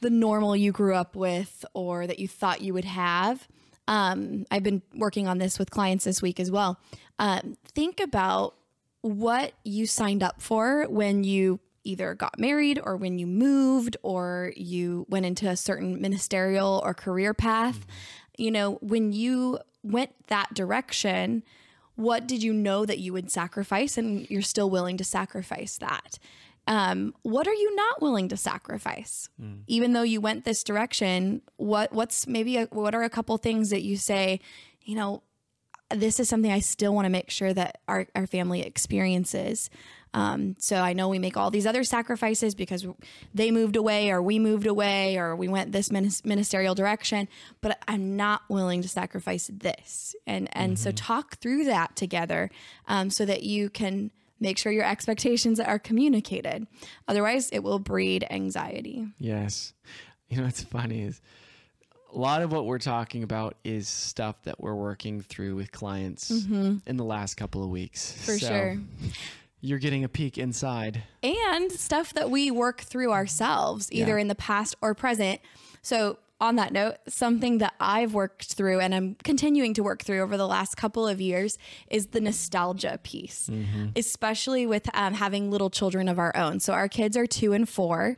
the 0.00 0.10
normal 0.10 0.54
you 0.56 0.70
grew 0.72 0.94
up 0.94 1.16
with 1.16 1.64
or 1.74 2.06
that 2.06 2.18
you 2.18 2.28
thought 2.28 2.60
you 2.60 2.74
would 2.74 2.84
have. 2.84 3.46
Um, 3.88 4.44
I've 4.50 4.62
been 4.62 4.82
working 4.94 5.28
on 5.28 5.38
this 5.38 5.58
with 5.58 5.70
clients 5.70 6.04
this 6.04 6.20
week 6.22 6.38
as 6.40 6.50
well. 6.50 6.78
Um, 7.18 7.56
think 7.74 8.00
about 8.00 8.54
what 9.02 9.52
you 9.64 9.86
signed 9.86 10.22
up 10.22 10.40
for 10.42 10.86
when 10.88 11.24
you 11.24 11.60
either 11.84 12.14
got 12.14 12.38
married 12.38 12.80
or 12.82 12.96
when 12.96 13.18
you 13.18 13.26
moved 13.26 13.96
or 14.02 14.52
you 14.56 15.06
went 15.08 15.26
into 15.26 15.48
a 15.48 15.56
certain 15.56 16.00
ministerial 16.00 16.80
or 16.84 16.94
career 16.94 17.34
path. 17.34 17.86
You 18.36 18.50
know, 18.50 18.72
when 18.80 19.12
you 19.12 19.58
went 19.82 20.10
that 20.28 20.54
direction, 20.54 21.42
what 21.96 22.26
did 22.26 22.42
you 22.42 22.52
know 22.52 22.84
that 22.84 22.98
you 22.98 23.12
would 23.12 23.30
sacrifice? 23.30 23.96
And 23.96 24.28
you're 24.30 24.42
still 24.42 24.70
willing 24.70 24.96
to 24.96 25.04
sacrifice 25.04 25.78
that. 25.78 26.18
Um, 26.66 27.14
what 27.22 27.46
are 27.46 27.54
you 27.54 27.74
not 27.76 28.00
willing 28.00 28.28
to 28.30 28.36
sacrifice? 28.38 29.28
Even 29.66 29.92
though 29.92 30.02
you 30.02 30.20
went 30.20 30.44
this 30.44 30.64
direction 30.64 31.42
what 31.56 31.92
what's 31.92 32.26
maybe 32.26 32.56
a, 32.56 32.64
what 32.66 32.94
are 32.94 33.02
a 33.02 33.10
couple 33.10 33.36
things 33.36 33.68
that 33.70 33.82
you 33.82 33.96
say 33.96 34.40
you 34.82 34.94
know 34.94 35.22
this 35.90 36.18
is 36.18 36.28
something 36.28 36.50
i 36.50 36.60
still 36.60 36.94
want 36.94 37.04
to 37.04 37.10
make 37.10 37.30
sure 37.30 37.52
that 37.52 37.80
our, 37.88 38.06
our 38.14 38.26
family 38.26 38.62
experiences 38.62 39.70
um, 40.14 40.56
so 40.58 40.76
i 40.76 40.94
know 40.94 41.08
we 41.10 41.18
make 41.18 41.36
all 41.36 41.50
these 41.50 41.66
other 41.66 41.84
sacrifices 41.84 42.54
because 42.54 42.86
they 43.34 43.50
moved 43.50 43.76
away 43.76 44.10
or 44.10 44.22
we 44.22 44.38
moved 44.38 44.66
away 44.66 45.18
or 45.18 45.36
we 45.36 45.48
went 45.48 45.72
this 45.72 45.90
ministerial 45.92 46.74
direction 46.74 47.28
but 47.60 47.78
i'm 47.86 48.16
not 48.16 48.40
willing 48.48 48.80
to 48.80 48.88
sacrifice 48.88 49.50
this. 49.52 50.14
And 50.26 50.48
and 50.52 50.78
so 50.78 50.90
talk 50.92 51.36
through 51.38 51.64
that 51.64 51.96
together 51.96 52.50
um, 52.86 53.10
so 53.10 53.24
that 53.26 53.42
you 53.42 53.68
can 53.68 54.10
make 54.40 54.58
sure 54.58 54.72
your 54.72 54.84
expectations 54.84 55.60
are 55.60 55.78
communicated. 55.78 56.66
Otherwise 57.08 57.50
it 57.50 57.60
will 57.60 57.78
breed 57.78 58.26
anxiety. 58.30 59.06
Yes. 59.18 59.74
You 60.28 60.38
know 60.38 60.44
what's 60.44 60.62
funny 60.64 61.02
is 61.02 61.20
a 62.12 62.18
lot 62.18 62.42
of 62.42 62.52
what 62.52 62.64
we're 62.64 62.78
talking 62.78 63.22
about 63.22 63.56
is 63.64 63.88
stuff 63.88 64.40
that 64.44 64.60
we're 64.60 64.74
working 64.74 65.20
through 65.20 65.56
with 65.56 65.72
clients 65.72 66.30
in 66.30 66.96
the 66.96 67.04
last 67.04 67.34
couple 67.34 67.62
of 67.64 67.70
weeks. 67.70 68.12
Mm-hmm. 68.12 68.24
for 68.24 68.38
So 68.38 68.46
sure 68.46 68.78
you're 69.64 69.78
getting 69.78 70.04
a 70.04 70.08
peek 70.08 70.36
inside 70.36 71.02
and 71.22 71.72
stuff 71.72 72.12
that 72.12 72.30
we 72.30 72.50
work 72.50 72.82
through 72.82 73.12
ourselves, 73.12 73.90
either 73.90 74.16
Yeah. 74.16 74.22
in 74.22 74.28
the 74.28 74.34
past 74.34 74.76
or 74.82 74.94
present. 74.94 75.40
So, 75.80 76.18
on 76.40 76.56
that 76.56 76.72
note, 76.72 76.96
something 77.08 77.58
that 77.58 77.72
I've 77.80 78.12
worked 78.12 78.52
through 78.54 78.80
and 78.80 78.94
I'm 78.94 79.14
continuing 79.24 79.72
to 79.74 79.82
work 79.82 80.02
through 80.02 80.20
over 80.20 80.36
the 80.36 80.46
last 80.48 80.76
couple 80.76 81.06
of 81.08 81.20
years 81.20 81.56
is 81.88 82.08
the 82.08 82.20
nostalgia 82.20 82.98
piece, 83.02 83.48
especially 83.96 84.66
with 84.66 84.88
um, 84.94 85.14
having 85.14 85.50
little 85.50 85.70
children 85.70 86.08
of 86.08 86.18
our 86.18 86.36
own. 86.36 86.60
So, 86.60 86.72
our 86.74 86.88
kids 86.88 87.16
are 87.16 87.26
two 87.26 87.52
and 87.54 87.66
four. 87.68 88.16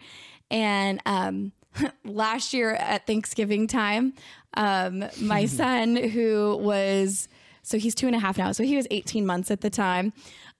And 0.50 1.00
um, 1.06 1.52
last 2.04 2.52
year 2.52 2.74
at 2.74 3.06
Thanksgiving 3.06 3.66
time, 3.68 4.14
um, 4.54 5.04
my 5.20 5.44
son, 5.60 5.94
who 5.96 6.56
was 6.60 7.28
so 7.62 7.78
he's 7.78 7.94
two 7.94 8.06
and 8.06 8.14
a 8.16 8.18
half 8.20 8.38
now, 8.38 8.52
so 8.52 8.62
he 8.64 8.76
was 8.76 8.86
18 8.90 9.26
months 9.26 9.50
at 9.50 9.60
the 9.60 9.70
time. 9.70 10.12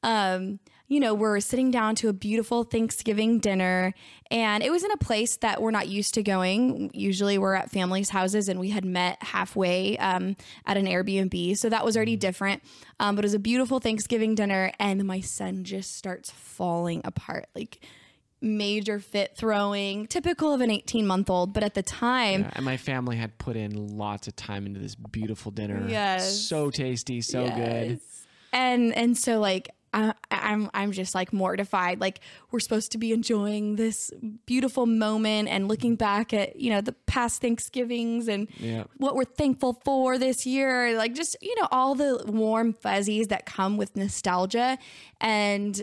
Um, 0.03 0.59
you 0.89 1.01
know, 1.01 1.15
we're 1.15 1.41
sitting 1.41 1.71
down 1.71 1.95
to 1.97 2.09
a 2.09 2.13
beautiful 2.13 2.63
Thanksgiving 2.65 3.39
dinner, 3.41 3.93
and 4.31 4.63
it 4.63 4.71
was 4.71 4.85
in 4.85 4.91
a 4.93 4.97
place 4.97 5.37
that 5.39 5.61
we're 5.61 5.73
not 5.73 5.89
used 5.89 6.15
to 6.15 6.23
going. 6.23 6.91
Usually, 6.95 7.39
we're 7.39 7.55
at 7.55 7.71
families' 7.71 8.11
houses, 8.11 8.49
and 8.49 8.61
we 8.61 8.71
had 8.71 8.85
met 8.85 9.21
halfway 9.23 9.99
um, 9.99 10.37
at 10.65 10.77
an 10.77 10.87
Airbnb, 10.87 11.57
so 11.59 11.69
that 11.69 11.85
was 11.85 11.97
already 11.97 12.17
different. 12.17 12.63
Um, 13.01 13.17
but 13.17 13.25
it 13.25 13.27
was 13.27 13.35
a 13.35 13.39
beautiful 13.41 13.81
Thanksgiving 13.81 14.35
dinner, 14.37 14.71
and 14.79 15.05
my 15.05 15.21
son 15.21 15.65
just 15.65 15.97
starts 15.97 16.31
falling 16.31 17.01
apart, 17.05 17.47
like 17.55 17.81
major 18.41 19.01
fit 19.01 19.35
throwing, 19.37 20.07
typical 20.07 20.53
of 20.53 20.61
an 20.61 20.71
18 20.71 21.07
month 21.07 21.31
old. 21.31 21.53
But 21.53 21.65
at 21.65 21.75
the 21.75 21.83
time, 21.83 22.43
Yeah, 22.43 22.51
and 22.55 22.65
my 22.65 22.77
family 22.77 23.17
had 23.17 23.37
put 23.39 23.57
in 23.57 23.97
lots 23.97 24.29
of 24.29 24.37
time 24.37 24.67
into 24.67 24.79
this 24.79 24.95
beautiful 24.95 25.51
dinner. 25.51 25.85
Yes. 25.89 26.39
So 26.43 26.71
tasty, 26.71 27.23
so 27.23 27.49
good. 27.51 27.99
and 28.53 28.95
and 28.95 29.17
so 29.19 29.41
like 29.41 29.71
I, 29.95 30.13
I'm 30.31 30.71
I'm 30.75 30.93
just 30.93 31.15
like 31.15 31.33
mortified. 31.33 32.01
Like 32.01 32.21
we're 32.51 32.61
supposed 32.61 32.93
to 32.93 32.99
be 32.99 33.13
enjoying 33.13 33.77
this 33.77 34.11
beautiful 34.45 34.85
moment 34.87 35.49
and 35.49 35.69
looking 35.69 35.97
back 35.97 36.35
at 36.35 36.57
you 36.57 36.71
know 36.71 36.81
the 36.83 36.93
past 36.93 37.41
Thanksgivings 37.41 38.29
and 38.29 38.49
Yeah. 38.59 38.85
what 38.99 39.15
we're 39.15 39.25
thankful 39.25 39.81
for 39.85 40.19
this 40.19 40.45
year. 40.45 40.97
Like 40.99 41.15
just 41.15 41.37
you 41.41 41.55
know 41.61 41.69
all 41.71 41.95
the 41.95 42.23
warm 42.27 42.75
fuzzies 42.75 43.29
that 43.29 43.47
come 43.47 43.77
with 43.77 43.97
nostalgia 43.97 44.77
and 45.21 45.83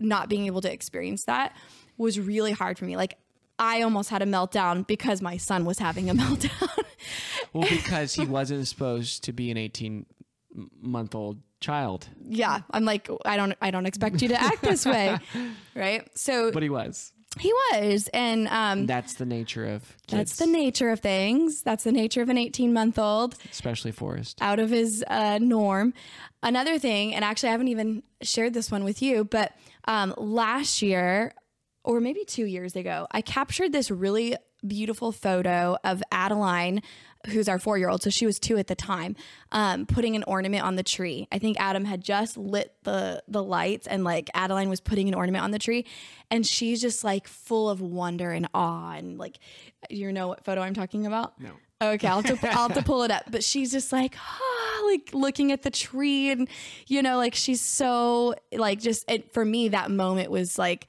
not 0.00 0.28
being 0.28 0.46
able 0.46 0.60
to 0.62 0.72
experience 0.72 1.24
that 1.26 1.54
was 1.96 2.18
really 2.18 2.52
hard 2.52 2.78
for 2.78 2.84
me. 2.86 2.96
Like 2.96 3.16
I 3.58 3.82
almost 3.82 4.08
had 4.10 4.22
a 4.22 4.26
meltdown 4.26 4.84
because 4.86 5.22
my 5.22 5.36
son 5.36 5.64
was 5.64 5.78
having 5.78 6.10
a 6.10 6.14
meltdown. 6.22 6.84
Well, 7.52 7.68
because 7.68 8.14
he 8.14 8.24
wasn't 8.24 8.66
supposed 8.66 9.22
to 9.24 9.32
be 9.32 9.50
an 9.52 9.56
18 9.58 10.06
month 10.80 11.14
old 11.14 11.38
child, 11.62 12.08
yeah, 12.28 12.60
I'm 12.70 12.84
like 12.84 13.08
I 13.24 13.36
don't 13.36 13.54
I 13.62 13.70
don't 13.70 13.86
expect 13.86 14.20
you 14.20 14.28
to 14.28 14.40
act 14.42 14.60
this 14.62 14.84
way, 14.84 15.18
right? 15.74 16.06
So 16.18 16.50
but 16.52 16.62
he 16.62 16.68
was. 16.68 17.12
he 17.40 17.50
was, 17.72 18.08
and 18.12 18.46
um, 18.48 18.84
That's 18.86 19.14
the 19.14 19.24
nature 19.24 19.64
of 19.64 19.82
kids, 20.06 20.18
that's 20.18 20.36
the 20.36 20.46
nature 20.46 20.90
of 20.90 21.00
things. 21.00 21.62
That's 21.62 21.84
the 21.84 21.92
nature 21.92 22.20
of 22.20 22.28
an 22.28 22.36
18 22.36 22.72
month 22.74 22.98
old 22.98 23.36
especially 23.50 23.92
Forrest. 23.92 24.38
out 24.42 24.58
of 24.58 24.68
his 24.70 25.02
uh, 25.08 25.38
norm. 25.40 25.94
Another 26.42 26.78
thing, 26.78 27.14
and 27.14 27.24
actually 27.24 27.50
I 27.50 27.52
haven't 27.52 27.68
even 27.68 28.02
shared 28.20 28.52
this 28.52 28.70
one 28.70 28.84
with 28.84 29.00
you, 29.00 29.24
but 29.24 29.52
um, 29.86 30.12
last 30.18 30.82
year 30.82 31.32
or 31.84 32.00
maybe 32.00 32.24
two 32.24 32.44
years 32.44 32.76
ago, 32.76 33.06
I 33.10 33.22
captured 33.22 33.72
this 33.72 33.90
really 33.90 34.36
beautiful 34.66 35.12
photo 35.12 35.76
of 35.84 36.02
Adeline, 36.10 36.82
who's 37.26 37.48
our 37.48 37.58
four 37.58 37.78
year 37.78 37.88
old. 37.88 38.02
So 38.02 38.10
she 38.10 38.26
was 38.26 38.38
two 38.38 38.58
at 38.58 38.66
the 38.66 38.74
time, 38.74 39.16
um, 39.52 39.86
putting 39.86 40.16
an 40.16 40.24
ornament 40.24 40.64
on 40.64 40.76
the 40.76 40.82
tree. 40.82 41.28
I 41.30 41.38
think 41.38 41.60
Adam 41.60 41.84
had 41.84 42.02
just 42.02 42.36
lit 42.36 42.74
the 42.82 43.22
the 43.28 43.42
lights, 43.42 43.86
and 43.86 44.04
like 44.04 44.30
Adeline 44.34 44.68
was 44.68 44.80
putting 44.80 45.08
an 45.08 45.14
ornament 45.14 45.44
on 45.44 45.50
the 45.50 45.58
tree, 45.58 45.86
and 46.30 46.46
she's 46.46 46.80
just 46.80 47.04
like 47.04 47.28
full 47.28 47.70
of 47.70 47.80
wonder 47.80 48.30
and 48.30 48.48
awe, 48.54 48.92
and 48.92 49.18
like, 49.18 49.38
you 49.90 50.12
know 50.12 50.28
what 50.28 50.44
photo 50.44 50.60
I'm 50.60 50.74
talking 50.74 51.06
about? 51.06 51.40
No. 51.40 51.50
Okay, 51.80 52.06
I'll 52.06 52.22
have, 52.22 52.40
to, 52.40 52.48
I'll 52.52 52.68
have 52.68 52.76
to 52.76 52.82
pull 52.84 53.02
it 53.02 53.10
up. 53.10 53.24
But 53.28 53.42
she's 53.42 53.72
just 53.72 53.92
like, 53.92 54.14
ah, 54.16 54.82
like 54.86 55.10
looking 55.12 55.50
at 55.50 55.62
the 55.62 55.70
tree, 55.70 56.30
and 56.30 56.48
you 56.86 57.02
know, 57.02 57.16
like 57.16 57.34
she's 57.34 57.60
so 57.60 58.34
like 58.52 58.80
just. 58.80 59.10
It, 59.10 59.32
for 59.32 59.44
me, 59.44 59.68
that 59.70 59.90
moment 59.90 60.30
was 60.30 60.58
like 60.58 60.86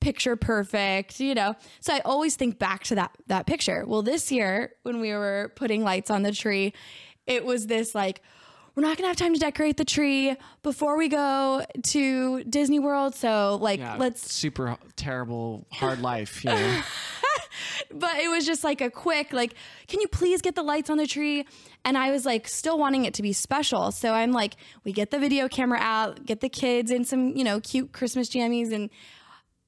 picture 0.00 0.36
perfect, 0.36 1.20
you 1.20 1.34
know. 1.34 1.54
So 1.80 1.94
I 1.94 2.00
always 2.00 2.36
think 2.36 2.58
back 2.58 2.84
to 2.84 2.94
that 2.96 3.12
that 3.26 3.46
picture. 3.46 3.84
Well, 3.86 4.02
this 4.02 4.30
year 4.30 4.72
when 4.82 5.00
we 5.00 5.12
were 5.12 5.52
putting 5.56 5.82
lights 5.84 6.10
on 6.10 6.22
the 6.22 6.32
tree, 6.32 6.72
it 7.26 7.44
was 7.44 7.66
this 7.66 7.94
like 7.94 8.22
we're 8.74 8.82
not 8.82 8.96
gonna 8.96 9.08
have 9.08 9.16
time 9.16 9.34
to 9.34 9.40
decorate 9.40 9.76
the 9.76 9.84
tree 9.84 10.36
before 10.62 10.96
we 10.96 11.08
go 11.08 11.64
to 11.82 12.44
Disney 12.44 12.78
World. 12.78 13.14
So 13.14 13.58
like 13.60 13.80
Yeah, 13.80 13.96
let's 13.98 14.32
super 14.32 14.76
terrible 14.96 15.66
hard 15.72 16.00
life. 16.00 16.44
You 16.44 16.50
know, 16.52 16.82
but 17.92 18.16
it 18.16 18.28
was 18.28 18.46
just 18.46 18.64
like 18.64 18.80
a 18.80 18.90
quick 18.90 19.32
like 19.32 19.54
can 19.86 20.00
you 20.00 20.08
please 20.08 20.42
get 20.42 20.54
the 20.54 20.62
lights 20.62 20.90
on 20.90 20.98
the 20.98 21.06
tree 21.06 21.46
and 21.84 21.96
i 21.96 22.10
was 22.10 22.24
like 22.26 22.46
still 22.46 22.78
wanting 22.78 23.04
it 23.04 23.14
to 23.14 23.22
be 23.22 23.32
special 23.32 23.90
so 23.90 24.12
i'm 24.12 24.32
like 24.32 24.54
we 24.84 24.92
get 24.92 25.10
the 25.10 25.18
video 25.18 25.48
camera 25.48 25.78
out 25.80 26.24
get 26.24 26.40
the 26.40 26.48
kids 26.48 26.90
in 26.90 27.04
some 27.04 27.36
you 27.36 27.44
know 27.44 27.60
cute 27.60 27.92
christmas 27.92 28.28
jammies 28.28 28.72
and 28.72 28.90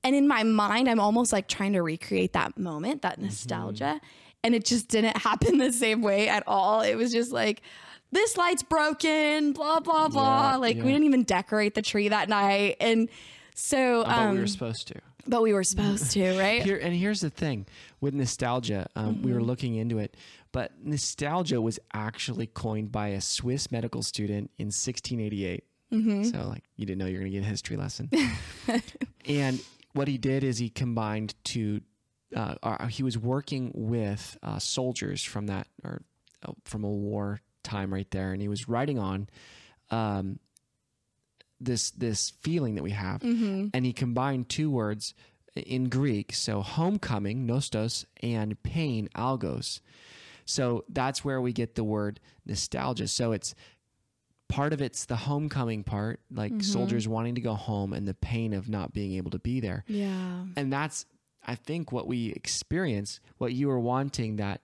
and 0.04 0.14
in 0.16 0.26
my 0.28 0.42
mind 0.42 0.88
i'm 0.88 1.00
almost 1.00 1.32
like 1.32 1.46
trying 1.48 1.72
to 1.72 1.82
recreate 1.82 2.32
that 2.32 2.56
moment 2.58 3.02
that 3.02 3.20
nostalgia 3.20 4.00
and 4.42 4.54
it 4.54 4.64
just 4.64 4.88
didn't 4.88 5.16
happen 5.28 5.58
the 5.58 5.72
same 5.72 6.02
way 6.02 6.28
at 6.28 6.42
all 6.46 6.80
it 6.80 6.94
was 6.96 7.12
just 7.12 7.32
like 7.32 7.62
this 8.12 8.36
light's 8.36 8.62
broken 8.62 9.52
blah 9.52 9.80
blah 9.80 10.08
blah 10.08 10.50
Yeah, 10.52 10.56
like 10.56 10.76
yeah. 10.76 10.84
we 10.84 10.92
didn't 10.92 11.04
even 11.06 11.22
decorate 11.24 11.74
the 11.74 11.82
tree 11.82 12.08
that 12.08 12.28
night 12.28 12.76
and 12.80 13.08
so 13.54 14.04
but 14.04 14.12
um 14.18 14.34
we 14.34 14.40
were 14.40 14.46
supposed 14.46 14.88
to. 14.88 14.94
but 15.26 15.42
we 15.42 15.52
were 15.52 15.64
supposed 15.64 16.10
to 16.12 16.38
right 16.38 16.62
Here 16.62 16.78
and 16.78 16.94
here's 16.94 17.20
the 17.20 17.30
thing 17.30 17.66
with 18.00 18.14
nostalgia. 18.14 18.88
Um, 18.96 19.06
We 19.22 19.28
Mm-hmm. 19.30 19.34
were 19.34 19.42
looking 19.42 19.74
into 19.76 19.98
it, 19.98 20.16
but 20.52 20.72
nostalgia 20.82 21.60
was 21.60 21.78
actually 21.92 22.46
coined 22.46 22.90
by 22.90 23.08
a 23.08 23.20
Swiss 23.20 23.70
medical 23.70 24.02
student 24.02 24.50
in 24.56 24.68
1688. 24.68 25.62
Mm-hmm. 25.92 26.22
So 26.24 26.48
like 26.48 26.64
you 26.76 26.86
didn't 26.86 26.98
know 26.98 27.04
you're 27.06 27.20
going 27.20 27.30
to 27.30 27.38
get 27.38 27.44
a 27.44 27.50
history 27.50 27.76
lesson. 27.76 28.08
and 29.26 29.60
what 29.92 30.08
he 30.08 30.18
did 30.18 30.44
is 30.44 30.58
he 30.58 30.68
combined 30.68 31.34
two. 31.44 31.80
Uh, 32.34 32.54
uh, 32.62 32.86
he 32.86 33.02
was 33.02 33.18
working 33.18 33.72
with 33.74 34.38
uh, 34.42 34.58
soldiers 34.58 35.22
from 35.22 35.46
that 35.48 35.66
or 35.82 36.02
uh, 36.44 36.52
from 36.64 36.84
a 36.84 36.88
war 36.90 37.40
time 37.64 37.92
right 37.92 38.10
there, 38.10 38.32
and 38.32 38.40
he 38.40 38.48
was 38.48 38.68
writing 38.68 38.98
on 38.98 39.28
um, 39.90 40.38
this 41.60 41.90
this 41.90 42.30
feeling 42.40 42.76
that 42.76 42.82
we 42.84 42.92
have, 42.92 43.22
and 43.74 43.84
he 43.84 43.92
combined 43.92 44.48
two 44.48 44.70
words 44.70 45.14
in 45.56 45.88
Greek, 45.88 46.32
so 46.32 46.62
homecoming 46.62 47.46
nostos 47.46 48.04
and 48.22 48.62
pain 48.62 49.08
algos. 49.16 49.80
So 50.44 50.84
that's 50.88 51.24
where 51.24 51.40
we 51.40 51.52
get 51.52 51.74
the 51.74 51.84
word 51.84 52.20
nostalgia. 52.46 53.08
So 53.08 53.32
it's 53.32 53.54
part 54.50 54.72
of 54.72 54.82
it's 54.82 55.06
the 55.06 55.16
homecoming 55.16 55.84
part, 55.84 56.20
like 56.30 56.52
soldiers 56.62 57.06
wanting 57.08 57.36
to 57.36 57.40
go 57.40 57.54
home 57.54 57.92
and 57.92 58.06
the 58.06 58.14
pain 58.14 58.52
of 58.52 58.68
not 58.68 58.92
being 58.92 59.14
able 59.14 59.30
to 59.30 59.38
be 59.38 59.60
there. 59.60 59.84
yeah 59.86 60.44
And 60.56 60.72
that's 60.72 61.06
I 61.46 61.54
think 61.54 61.92
what 61.92 62.06
we 62.06 62.32
experience, 62.32 63.20
what 63.38 63.54
you 63.54 63.68
were 63.68 63.80
wanting 63.80 64.36
that, 64.36 64.60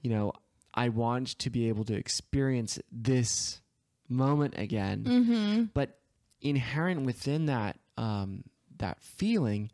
you 0.00 0.10
know, 0.10 0.32
I 0.72 0.88
want 0.88 1.38
to 1.40 1.50
be 1.50 1.68
able 1.68 1.84
to 1.84 1.94
experience 1.94 2.78
this 2.90 3.60
moment 4.08 4.54
again. 4.56 5.04
mm-hmm. 5.04 5.62
But 5.74 5.98
inherent 6.40 7.04
within 7.04 7.46
that 7.46 7.78
um, 7.96 8.44
that 8.78 9.00
feeling 9.00 9.70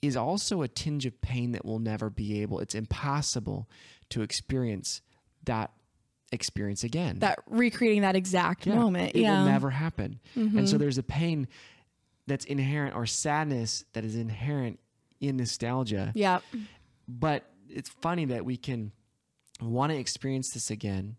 is 0.00 0.16
also 0.16 0.62
a 0.62 0.68
tinge 0.68 1.06
of 1.06 1.20
pain 1.20 1.52
that 1.52 1.64
we'll 1.64 1.78
never 1.78 2.10
be 2.10 2.42
able. 2.42 2.58
It's 2.60 2.74
impossible 2.74 3.68
to 4.10 4.22
experience 4.22 5.00
that 5.44 5.70
experience 6.32 6.82
again. 6.84 7.18
that 7.20 7.38
recreating 7.46 8.02
that 8.02 8.16
exact 8.16 8.66
Yeah, 8.66 8.74
moment. 8.76 9.14
It 9.14 9.20
yeah. 9.20 9.34
Mm-hmm. 9.34 9.44
will 9.44 9.50
never 9.52 9.70
happen. 9.70 10.18
And 10.34 10.68
so 10.68 10.78
there's 10.78 10.98
a 10.98 11.02
pain 11.02 11.46
that's 12.26 12.44
inherent 12.46 12.94
or 12.96 13.04
sadness 13.06 13.84
that 13.92 14.04
is 14.04 14.16
inherent 14.16 14.78
in 15.20 15.36
nostalgia. 15.36 16.12
yeah. 16.14 16.40
But 17.08 17.44
it's 17.68 17.88
funny 17.88 18.24
that 18.26 18.44
we 18.44 18.56
can 18.56 18.92
want 19.60 19.92
to 19.92 19.98
experience 19.98 20.50
this 20.52 20.70
again 20.70 21.16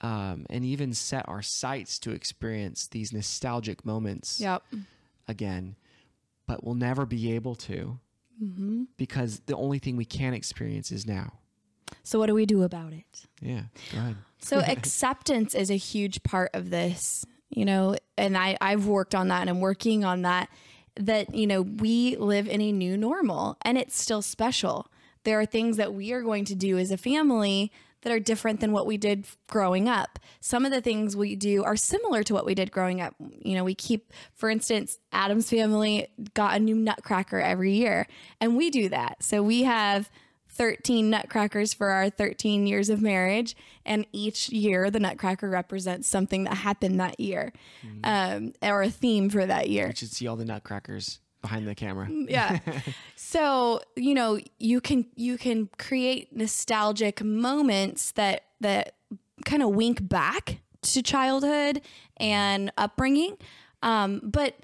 um, 0.00 0.46
and 0.48 0.64
even 0.64 0.94
set 0.94 1.28
our 1.28 1.42
sights 1.42 1.98
to 2.00 2.12
experience 2.12 2.86
these 2.88 3.12
nostalgic 3.12 3.84
moments 3.84 4.40
Yep. 4.40 4.62
again, 5.28 5.76
but 6.46 6.64
we'll 6.64 6.74
never 6.74 7.04
be 7.06 7.32
able 7.32 7.54
to 7.56 7.98
Mm-hmm. 8.42 8.84
because 8.96 9.40
the 9.40 9.54
only 9.54 9.78
thing 9.78 9.96
we 9.96 10.06
can 10.06 10.32
experience 10.32 10.90
is 10.90 11.06
now. 11.06 11.34
So 12.02 12.18
what 12.18 12.26
do 12.26 12.34
we 12.34 12.46
do 12.46 12.62
about 12.62 12.92
it? 12.92 13.26
Yeah, 13.40 13.62
go 13.92 13.98
ahead. 13.98 14.16
So 14.38 14.60
acceptance 14.60 15.54
is 15.54 15.70
a 15.70 15.76
huge 15.76 16.22
part 16.22 16.50
of 16.54 16.70
this, 16.70 17.24
you 17.50 17.64
know, 17.64 17.96
and 18.16 18.36
I, 18.36 18.56
I've 18.60 18.86
worked 18.86 19.14
on 19.14 19.28
that 19.28 19.42
and 19.42 19.50
I'm 19.50 19.60
working 19.60 20.04
on 20.04 20.22
that, 20.22 20.48
that, 20.96 21.34
you 21.34 21.46
know, 21.46 21.62
we 21.62 22.16
live 22.16 22.48
in 22.48 22.60
a 22.60 22.72
new 22.72 22.96
normal 22.96 23.58
and 23.62 23.76
it's 23.76 24.00
still 24.00 24.22
special. 24.22 24.90
There 25.24 25.38
are 25.38 25.46
things 25.46 25.76
that 25.76 25.92
we 25.92 26.12
are 26.12 26.22
going 26.22 26.46
to 26.46 26.54
do 26.54 26.78
as 26.78 26.90
a 26.90 26.96
family 26.96 27.70
that 28.02 28.12
are 28.12 28.18
different 28.18 28.60
than 28.60 28.72
what 28.72 28.86
we 28.86 28.96
did 28.96 29.26
growing 29.46 29.88
up. 29.88 30.18
Some 30.40 30.64
of 30.64 30.72
the 30.72 30.80
things 30.80 31.14
we 31.16 31.36
do 31.36 31.62
are 31.64 31.76
similar 31.76 32.22
to 32.22 32.32
what 32.34 32.46
we 32.46 32.54
did 32.54 32.72
growing 32.72 33.00
up. 33.02 33.14
You 33.18 33.54
know, 33.54 33.64
we 33.64 33.74
keep, 33.74 34.12
for 34.34 34.48
instance, 34.48 34.98
Adam's 35.12 35.50
family 35.50 36.08
got 36.32 36.56
a 36.56 36.58
new 36.58 36.74
nutcracker 36.74 37.38
every 37.38 37.72
year, 37.72 38.06
and 38.40 38.56
we 38.56 38.70
do 38.70 38.88
that. 38.88 39.22
So 39.22 39.42
we 39.42 39.64
have 39.64 40.10
13 40.50 41.08
nutcrackers 41.10 41.72
for 41.72 41.90
our 41.90 42.10
13 42.10 42.66
years 42.66 42.90
of 42.90 43.00
marriage. 43.00 43.56
And 43.84 44.06
each 44.12 44.48
year, 44.48 44.90
the 44.90 45.00
nutcracker 45.00 45.48
represents 45.48 46.08
something 46.08 46.44
that 46.44 46.54
happened 46.54 47.00
that 47.00 47.18
year 47.18 47.52
um, 48.04 48.52
or 48.62 48.82
a 48.82 48.90
theme 48.90 49.30
for 49.30 49.46
that 49.46 49.68
year. 49.68 49.88
You 49.88 49.96
should 49.96 50.12
see 50.12 50.26
all 50.26 50.36
the 50.36 50.44
nutcrackers 50.44 51.20
behind 51.40 51.66
the 51.66 51.74
camera. 51.74 52.08
Yeah. 52.10 52.58
so, 53.16 53.80
you 53.96 54.14
know, 54.14 54.38
you 54.58 54.80
can 54.80 55.06
you 55.14 55.38
can 55.38 55.68
create 55.78 56.34
nostalgic 56.34 57.22
moments 57.22 58.12
that 58.12 58.44
that 58.60 58.94
kind 59.44 59.62
of 59.62 59.70
wink 59.70 60.06
back 60.06 60.60
to 60.82 61.02
childhood 61.02 61.80
and 62.16 62.72
upbringing. 62.76 63.36
Um, 63.82 64.20
but 64.22 64.56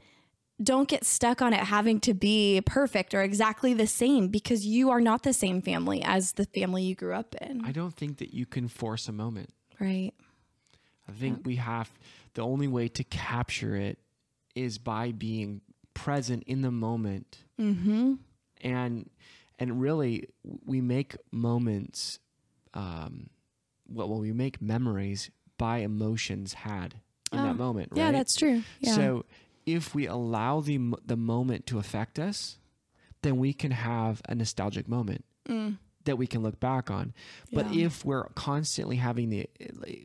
don't 0.62 0.88
get 0.88 1.04
stuck 1.04 1.42
on 1.42 1.52
it 1.52 1.60
having 1.60 2.00
to 2.00 2.14
be 2.14 2.60
perfect 2.64 3.12
or 3.14 3.22
exactly 3.22 3.74
the 3.74 3.86
same 3.86 4.28
because 4.28 4.64
you 4.64 4.90
are 4.90 5.00
not 5.00 5.22
the 5.22 5.32
same 5.32 5.60
family 5.60 6.02
as 6.02 6.32
the 6.32 6.46
family 6.46 6.82
you 6.82 6.94
grew 6.94 7.12
up 7.14 7.34
in. 7.42 7.62
I 7.64 7.72
don't 7.72 7.94
think 7.94 8.18
that 8.18 8.32
you 8.32 8.46
can 8.46 8.68
force 8.68 9.08
a 9.08 9.12
moment. 9.12 9.50
right. 9.80 10.12
I 11.08 11.12
think 11.12 11.46
we 11.46 11.56
have 11.56 11.88
the 12.34 12.42
only 12.42 12.66
way 12.66 12.88
to 12.88 13.04
capture 13.04 13.76
it 13.76 13.98
is 14.56 14.76
by 14.78 15.12
being 15.12 15.60
present 15.94 16.42
in 16.48 16.62
the 16.62 16.72
moment. 16.72 17.38
Mm-hmm. 17.60 18.14
And 18.62 19.08
and 19.58 19.80
really 19.80 20.28
we 20.64 20.80
make 20.80 21.16
moments 21.30 22.18
um 22.74 23.30
well, 23.88 24.08
well 24.08 24.18
we 24.18 24.32
make 24.32 24.60
memories 24.60 25.30
by 25.58 25.78
emotions 25.78 26.54
had 26.54 26.94
in 27.32 27.38
Oh, 27.38 27.42
that 27.44 27.56
moment, 27.56 27.90
right? 27.92 27.98
Yeah, 27.98 28.12
that's 28.12 28.34
true. 28.34 28.62
Yeah. 28.80 28.94
So 28.94 29.24
if 29.66 29.94
we 29.94 30.06
allow 30.06 30.60
the 30.60 30.78
the 31.04 31.16
moment 31.16 31.66
to 31.66 31.78
affect 31.78 32.18
us, 32.18 32.58
then 33.22 33.36
we 33.36 33.52
can 33.52 33.72
have 33.72 34.22
a 34.28 34.34
nostalgic 34.34 34.88
moment 34.88 35.24
that 36.04 36.16
we 36.16 36.26
can 36.28 36.40
look 36.40 36.60
back 36.60 36.88
on. 36.88 37.12
But 37.52 37.66
Mm. 37.66 37.74
Yeah. 37.74 37.86
if 37.86 38.04
we're 38.04 38.28
constantly 38.36 38.94
having 38.94 39.28
the 39.28 39.48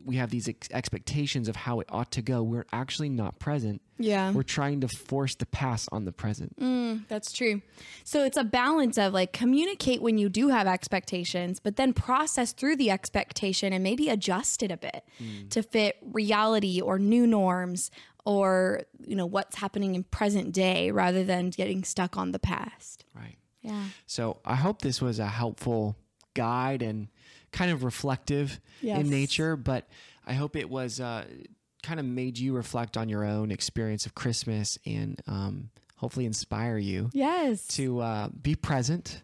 we 0.04 0.16
have 0.16 0.30
these 0.30 0.48
ex- 0.48 0.68
expectations 0.72 1.46
of 1.48 1.54
how 1.54 1.78
it 1.78 1.86
ought 1.92 2.10
to 2.12 2.22
go, 2.22 2.42
we're 2.42 2.66
actually 2.72 3.08
not 3.08 3.38
present. 3.38 3.80
yeah. 3.98 4.32
We're 4.32 4.42
trying 4.42 4.80
to 4.80 4.88
force 4.88 5.36
the 5.36 5.46
past 5.46 5.88
on 5.92 6.04
the 6.06 6.10
present. 6.10 6.58
Mm, 6.58 7.06
that's 7.06 7.30
true. 7.30 7.62
So 8.02 8.24
it's 8.24 8.36
a 8.36 8.42
balance 8.42 8.98
of 8.98 9.12
like 9.12 9.32
communicate 9.32 10.02
when 10.02 10.18
you 10.18 10.28
do 10.28 10.48
have 10.48 10.66
expectations, 10.66 11.60
but 11.60 11.76
then 11.76 11.92
process 11.92 12.52
through 12.52 12.76
the 12.78 12.90
expectation 12.90 13.72
and 13.72 13.84
maybe 13.84 14.08
adjust 14.08 14.60
it 14.64 14.72
a 14.72 14.76
bit 14.76 15.04
to 15.50 15.62
fit 15.62 15.98
reality 16.02 16.80
or 16.80 16.98
new 16.98 17.28
norms 17.28 17.92
or 18.24 18.82
you 19.06 19.16
know 19.16 19.26
what's 19.26 19.56
happening 19.56 19.94
in 19.94 20.04
present 20.04 20.52
day 20.52 20.90
rather 20.90 21.24
than 21.24 21.50
getting 21.50 21.84
stuck 21.84 22.16
on 22.16 22.32
the 22.32 22.38
past. 22.38 23.04
Right. 23.14 23.36
Yeah. 23.62 23.84
So 24.06 24.38
I 24.44 24.54
hope 24.56 24.82
this 24.82 25.00
was 25.00 25.18
a 25.18 25.26
helpful 25.26 25.96
guide 26.34 26.82
and 26.82 27.08
kind 27.52 27.70
of 27.70 27.84
reflective 27.84 28.60
Yes. 28.80 29.00
in 29.00 29.10
nature, 29.10 29.56
but 29.56 29.86
I 30.26 30.32
hope 30.32 30.56
it 30.56 30.68
was 30.70 30.98
uh, 31.00 31.24
kind 31.82 32.00
of 32.00 32.06
made 32.06 32.38
you 32.38 32.54
reflect 32.54 32.96
on 32.96 33.08
your 33.08 33.24
own 33.24 33.50
experience 33.50 34.06
of 34.06 34.14
Christmas 34.14 34.78
and 34.86 35.20
um, 35.26 35.70
hopefully 35.96 36.26
inspire 36.26 36.78
you 36.78 37.10
Yes. 37.12 37.66
to 37.68 38.00
uh, 38.00 38.28
be 38.30 38.54
present 38.56 39.22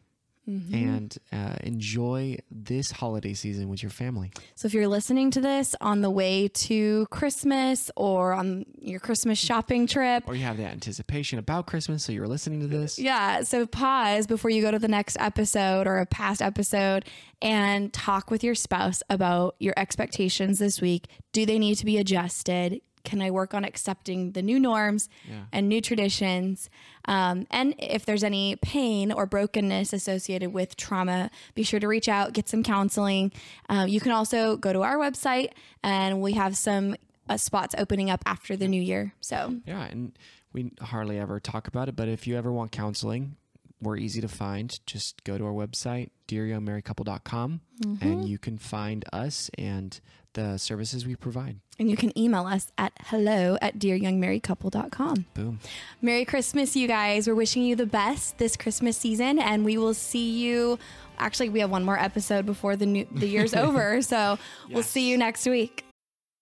and 0.48 1.14
uh, 1.30 1.56
enjoy 1.62 2.38
this 2.50 2.90
holiday 2.90 3.34
season 3.34 3.68
with 3.68 3.82
your 3.82 3.90
family. 3.90 4.30
So 4.54 4.66
if 4.66 4.72
you're 4.72 4.88
listening 4.88 5.30
to 5.32 5.42
this 5.42 5.74
on 5.80 6.00
the 6.00 6.08
way 6.10 6.48
to 6.48 7.06
Christmas 7.10 7.90
or 7.96 8.32
on 8.32 8.64
your 8.78 8.98
Christmas 8.98 9.38
shopping 9.38 9.86
trip, 9.86 10.24
Or 10.26 10.34
you 10.34 10.44
have 10.44 10.56
that 10.56 10.72
anticipation 10.72 11.38
about 11.38 11.66
Christmas, 11.66 12.02
so 12.02 12.12
you're 12.12 12.26
listening 12.26 12.60
to 12.60 12.66
this. 12.66 12.98
yeah, 12.98 13.42
so 13.42 13.66
pause 13.66 14.26
before 14.26 14.50
you 14.50 14.62
go 14.62 14.70
to 14.70 14.78
the 14.78 14.88
next 14.88 15.18
episode 15.20 15.86
or 15.86 15.98
a 15.98 16.06
past 16.06 16.40
episode 16.40 17.04
and 17.42 17.92
talk 17.92 18.30
with 18.30 18.42
your 18.42 18.54
spouse 18.54 19.02
about 19.10 19.54
your 19.58 19.74
expectations 19.76 20.58
this 20.58 20.80
week. 20.80 21.08
Do 21.32 21.44
they 21.44 21.58
need 21.58 21.74
to 21.76 21.84
be 21.84 21.98
adjusted? 21.98 22.80
Can 23.04 23.22
I 23.22 23.30
work 23.30 23.54
on 23.54 23.64
accepting 23.64 24.32
the 24.32 24.42
new 24.42 24.58
norms 24.58 25.08
and 25.52 25.68
new 25.68 25.80
traditions? 25.80 26.70
Um, 27.06 27.46
and 27.50 27.74
if 27.78 28.04
there's 28.04 28.22
any 28.22 28.56
pain 28.56 29.10
or 29.10 29.24
brokenness 29.26 29.92
associated 29.92 30.52
with 30.52 30.76
trauma, 30.76 31.30
be 31.54 31.62
sure 31.62 31.80
to 31.80 31.88
reach 31.88 32.08
out, 32.08 32.34
get 32.34 32.48
some 32.48 32.62
counseling. 32.62 33.32
Um, 33.68 33.88
you 33.88 34.00
can 34.00 34.12
also 34.12 34.56
go 34.56 34.72
to 34.72 34.82
our 34.82 34.96
website, 34.98 35.52
and 35.82 36.20
we 36.20 36.34
have 36.34 36.56
some 36.56 36.96
uh, 37.28 37.36
spots 37.36 37.74
opening 37.78 38.10
up 38.10 38.22
after 38.26 38.56
the 38.56 38.68
new 38.68 38.80
year. 38.80 39.14
So 39.20 39.56
Yeah, 39.66 39.84
and 39.84 40.12
we 40.52 40.72
hardly 40.80 41.18
ever 41.18 41.40
talk 41.40 41.68
about 41.68 41.88
it, 41.88 41.96
but 41.96 42.08
if 42.08 42.26
you 42.26 42.36
ever 42.36 42.52
want 42.52 42.72
counseling, 42.72 43.36
we're 43.80 43.96
easy 43.96 44.20
to 44.20 44.28
find. 44.28 44.78
Just 44.86 45.24
go 45.24 45.38
to 45.38 45.44
our 45.44 45.52
website, 45.52 46.10
dearyoungmarriedcouple.com, 46.28 47.60
and 47.82 47.98
mm-hmm. 47.98 48.22
you 48.22 48.38
can 48.38 48.58
find 48.58 49.04
us 49.12 49.50
and 49.56 50.00
the 50.34 50.56
services 50.58 51.06
we 51.06 51.16
provide. 51.16 51.58
And 51.78 51.90
you 51.90 51.96
can 51.96 52.16
email 52.18 52.46
us 52.46 52.70
at 52.76 52.92
hello 53.06 53.56
at 53.62 53.78
dearyoungmarriedcouple.com. 53.78 55.26
Boom. 55.34 55.60
Merry 56.02 56.24
Christmas, 56.24 56.76
you 56.76 56.88
guys. 56.88 57.26
We're 57.26 57.34
wishing 57.34 57.62
you 57.62 57.76
the 57.76 57.86
best 57.86 58.38
this 58.38 58.56
Christmas 58.56 58.96
season, 58.96 59.38
and 59.38 59.64
we 59.64 59.78
will 59.78 59.94
see 59.94 60.30
you. 60.30 60.78
Actually, 61.18 61.48
we 61.48 61.60
have 61.60 61.70
one 61.70 61.84
more 61.84 61.98
episode 61.98 62.46
before 62.46 62.76
the 62.76 62.86
new 62.86 63.06
the 63.10 63.26
year's 63.26 63.54
over, 63.64 64.02
so 64.02 64.38
we'll 64.70 64.82
see 64.82 65.08
you 65.08 65.18
next 65.18 65.46
week. 65.46 65.87